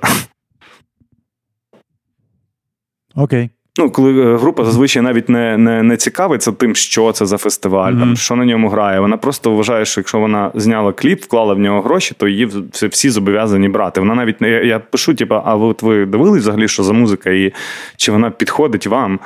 [3.15, 3.49] Окей.
[3.77, 7.93] Ну, коли е, група зазвичай навіть не не, не цікавиться тим, що це за фестиваль,
[7.93, 7.99] mm-hmm.
[7.99, 8.99] там що на ньому грає.
[8.99, 13.09] Вона просто вважає, що якщо вона зняла кліп, вклала в нього гроші, то її всі
[13.09, 13.99] зобов'язані брати.
[13.99, 17.29] Вона навіть не я, я пишу, типу, а от ви дивились взагалі, що за музика,
[17.29, 17.53] і
[17.97, 19.19] чи вона підходить вам?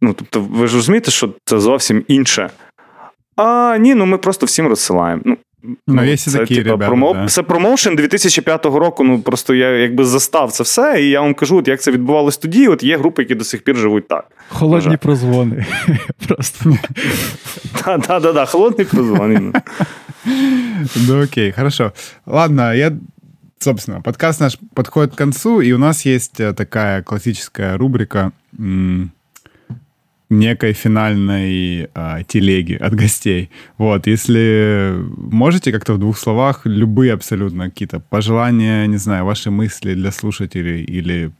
[0.00, 2.50] Ну, тобто, ви ж розумієте, що це зовсім інше.
[3.36, 5.22] А ні, ну ми просто всім розсилаємо.
[5.24, 5.36] Ну,
[5.86, 7.14] Ну, є це, такі типу, ребята, промо...
[7.14, 7.26] да.
[7.26, 9.04] це промоушен 2005 року.
[9.04, 12.38] Ну просто я якби застав це все, і я вам кажу, от як це відбувалось
[12.38, 12.68] тоді.
[12.68, 14.26] От є групи, які до сих пір живуть так.
[14.48, 15.66] Холодні прозвони.
[16.28, 16.76] Просто.
[17.84, 19.52] Да, да, да, да, холодні прозвони.
[21.08, 21.92] Ну окей, хорошо.
[22.26, 22.92] Ладно, я
[23.58, 28.32] собственно, подкаст наш подходит к концу, и у нас есть э, такая классическая рубрика
[30.29, 33.49] некой финальной а, телеги от гостей.
[33.77, 39.93] Вот, если можете как-то в двух словах любые абсолютно какие-то пожелания, не знаю, ваши мысли
[39.93, 41.31] для слушателей или,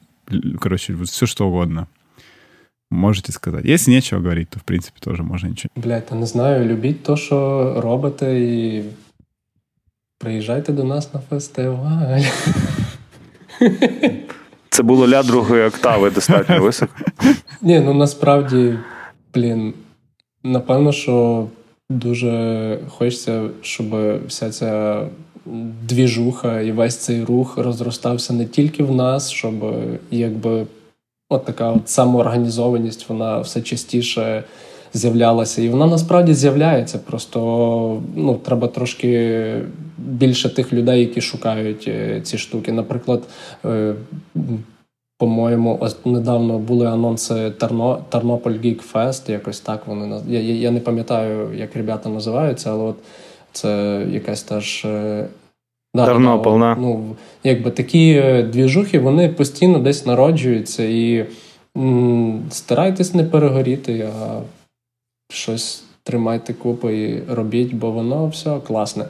[0.60, 1.88] короче, все что угодно.
[2.91, 3.65] Можете сказать.
[3.65, 5.70] Если нечего говорить, то в принципе тоже можно ничего.
[5.76, 8.84] Блять, та не знаю, любіть то, що робите, і
[10.20, 12.22] приїжджайте до нас на фестиваль.
[14.70, 16.93] Це було ля другої октави достатньо високо.
[17.62, 18.74] Ні, ну насправді,
[19.35, 19.74] блін,
[20.45, 21.47] напевно, що
[21.90, 23.86] дуже хочеться, щоб
[24.27, 25.03] вся ця
[25.82, 29.55] двіжуха і весь цей рух розростався не тільки в нас, щоб
[30.11, 30.66] якби
[31.28, 34.45] от така от самоорганізованість, вона все частіше
[34.95, 35.62] з'являлася.
[35.62, 36.99] І вона насправді з'являється.
[36.99, 39.62] Просто ну, треба трошки
[39.99, 42.73] більше тих людей, які шукають е, ці штуки.
[42.73, 43.23] Наприклад,
[43.65, 43.95] е,
[45.19, 51.49] по-моєму, недавно були анонси Терно, Тернополь Geek Fest, якось так вони я, я не пам'ятаю,
[51.55, 52.97] як ребята називаються, але от
[53.53, 54.85] це якась теж.
[54.85, 55.27] Е,
[55.95, 58.23] да, Тернопіль, да, ну, якби такі
[58.53, 61.27] двіжухи, вони постійно десь народжуються і
[61.77, 64.41] м, старайтесь не перегоріти, а
[65.33, 69.05] щось тримайте купи і робіть, бо воно все класне.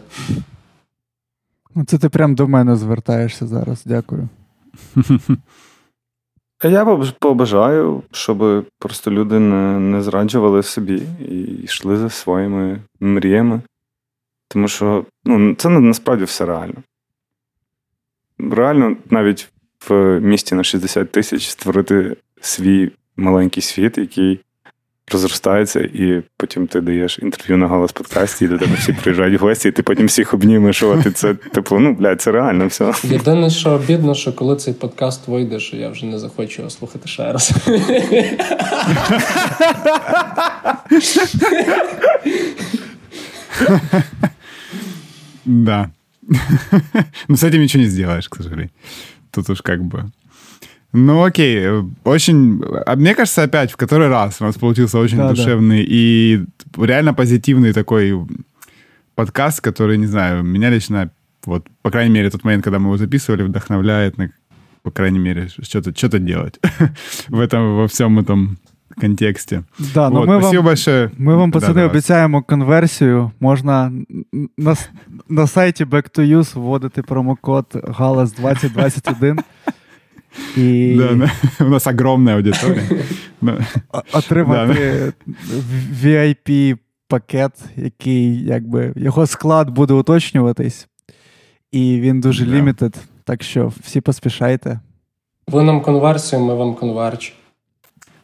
[1.78, 3.82] Ну, це ти прям до мене звертаєшся зараз.
[3.86, 4.28] Дякую.
[6.64, 6.84] Я
[7.18, 13.60] побажаю, щоб просто люди не не зраджували собі і йшли за своїми мріями.
[14.48, 16.82] Тому що ну, це насправді все реально.
[18.38, 19.48] Реально, навіть
[19.88, 24.40] в місті на 60 тисяч створити свій маленький світ, який
[25.12, 29.44] розростається, і потім ти даєш інтерв'ю на голос подкасті, і до тебе всі приїжджають в
[29.44, 32.92] гості, і ти потім всіх обнімеш, о, ти це, типу, ну, блядь, це реально все.
[33.02, 37.08] Єдине, що обідно, що коли цей подкаст вийде, що я вже не захочу його слухати
[37.08, 37.52] ще раз.
[45.44, 45.90] Да.
[47.28, 48.70] Но с этим ничего не сделаешь, к сожалению.
[49.30, 50.10] Тут уж как бы
[50.92, 55.18] Ну окей, э, очень, а мне кажется, опять в который раз у нас получился очень
[55.18, 55.86] да, душевный да.
[55.88, 56.44] и
[56.78, 58.14] реально позитивный такой
[59.14, 61.10] подкаст, который, не знаю, меня лично,
[61.44, 64.30] вот, по крайней мере, тот момент, когда мы его записывали, вдохновляет на,
[64.82, 66.58] по крайней мере, что-то что делать
[67.28, 68.58] в этом, во всем этом
[68.98, 69.64] контексте.
[69.94, 71.10] Да, но вот, ми спасибо вам, большое.
[71.18, 73.30] Ми вам, пацани, да, да, обіцяємо конверсію.
[73.40, 73.92] Можна
[74.58, 74.76] на,
[75.28, 77.66] на сайті Back to Use вводити промокод
[77.98, 79.38] GALAS2021.
[80.56, 80.96] И...
[80.98, 81.30] Да,
[81.64, 82.82] у нас огромная аудитория.
[84.12, 85.12] Отримати
[86.02, 90.88] VIP-пакет, який якби його склад буде уточнюватись,
[91.72, 94.80] і він дуже лімітед, так що всі поспішайте.
[95.46, 97.37] Ви нам конверсію, ми вам конверч.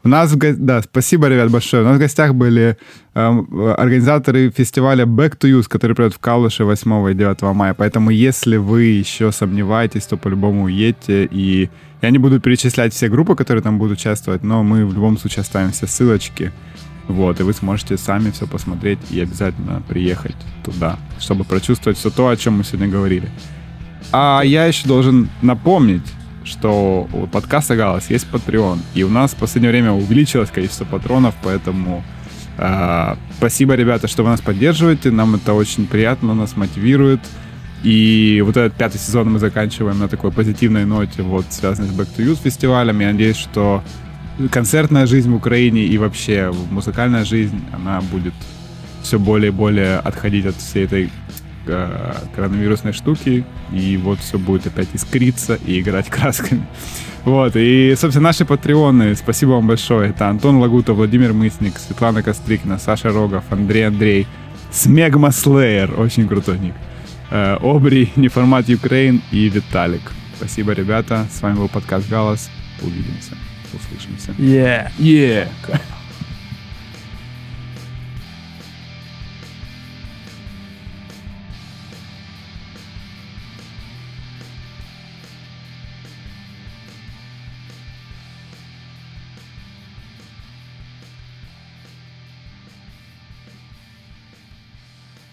[0.05, 1.82] У нас, да, спасибо, ребят, большое.
[1.82, 2.76] У нас в гостях были
[3.14, 7.72] э, организаторы фестиваля Back to Use, который пройдет в Калуше 8 и 9 мая.
[7.72, 11.26] Поэтому, если вы еще сомневаетесь, то по-любому едьте.
[11.31, 11.70] И
[12.02, 15.40] я не буду перечислять все группы, которые там будут участвовать, но мы в любом случае
[15.40, 16.52] оставим все ссылочки.
[17.09, 22.28] Вот, и вы сможете сами все посмотреть и обязательно приехать туда, чтобы прочувствовать все то,
[22.28, 23.31] о чем мы сегодня говорили.
[24.12, 26.06] А я еще должен напомнить,
[26.45, 31.35] что у подкаста «Галас» есть Patreon, и у нас в последнее время увеличилось количество патронов,
[31.43, 32.05] поэтому
[32.59, 37.21] э, спасибо, ребята, что вы нас поддерживаете, нам это очень приятно, нас мотивирует,
[37.83, 42.09] и вот этот пятый сезон мы заканчиваем на такой позитивной ноте, вот, связанной с Back
[42.16, 43.83] to Youth фестивалем, я надеюсь, что
[44.51, 48.35] концертная жизнь в Украине и вообще музыкальная жизнь, она будет
[49.03, 51.11] все более и более отходить от всей этой
[51.66, 56.66] Э, коронавирусной штуки, и вот все будет опять искриться и играть красками.
[57.24, 60.11] Вот, и, собственно, наши патреоны, спасибо вам большое.
[60.11, 64.27] Это Антон Лагута, Владимир Мысник, Светлана Кострикина, Саша Рогов, Андрей Андрей,
[64.70, 66.74] Смегма Слеер, очень крутой ник,
[67.31, 70.03] э, Обри, Неформат Украин и Виталик.
[70.36, 71.27] Спасибо, ребята.
[71.32, 72.51] С вами был подкаст «Галас».
[72.82, 73.36] Увидимся,
[73.73, 74.32] услышимся.
[74.32, 74.91] Yeah.
[74.99, 75.49] Yeah.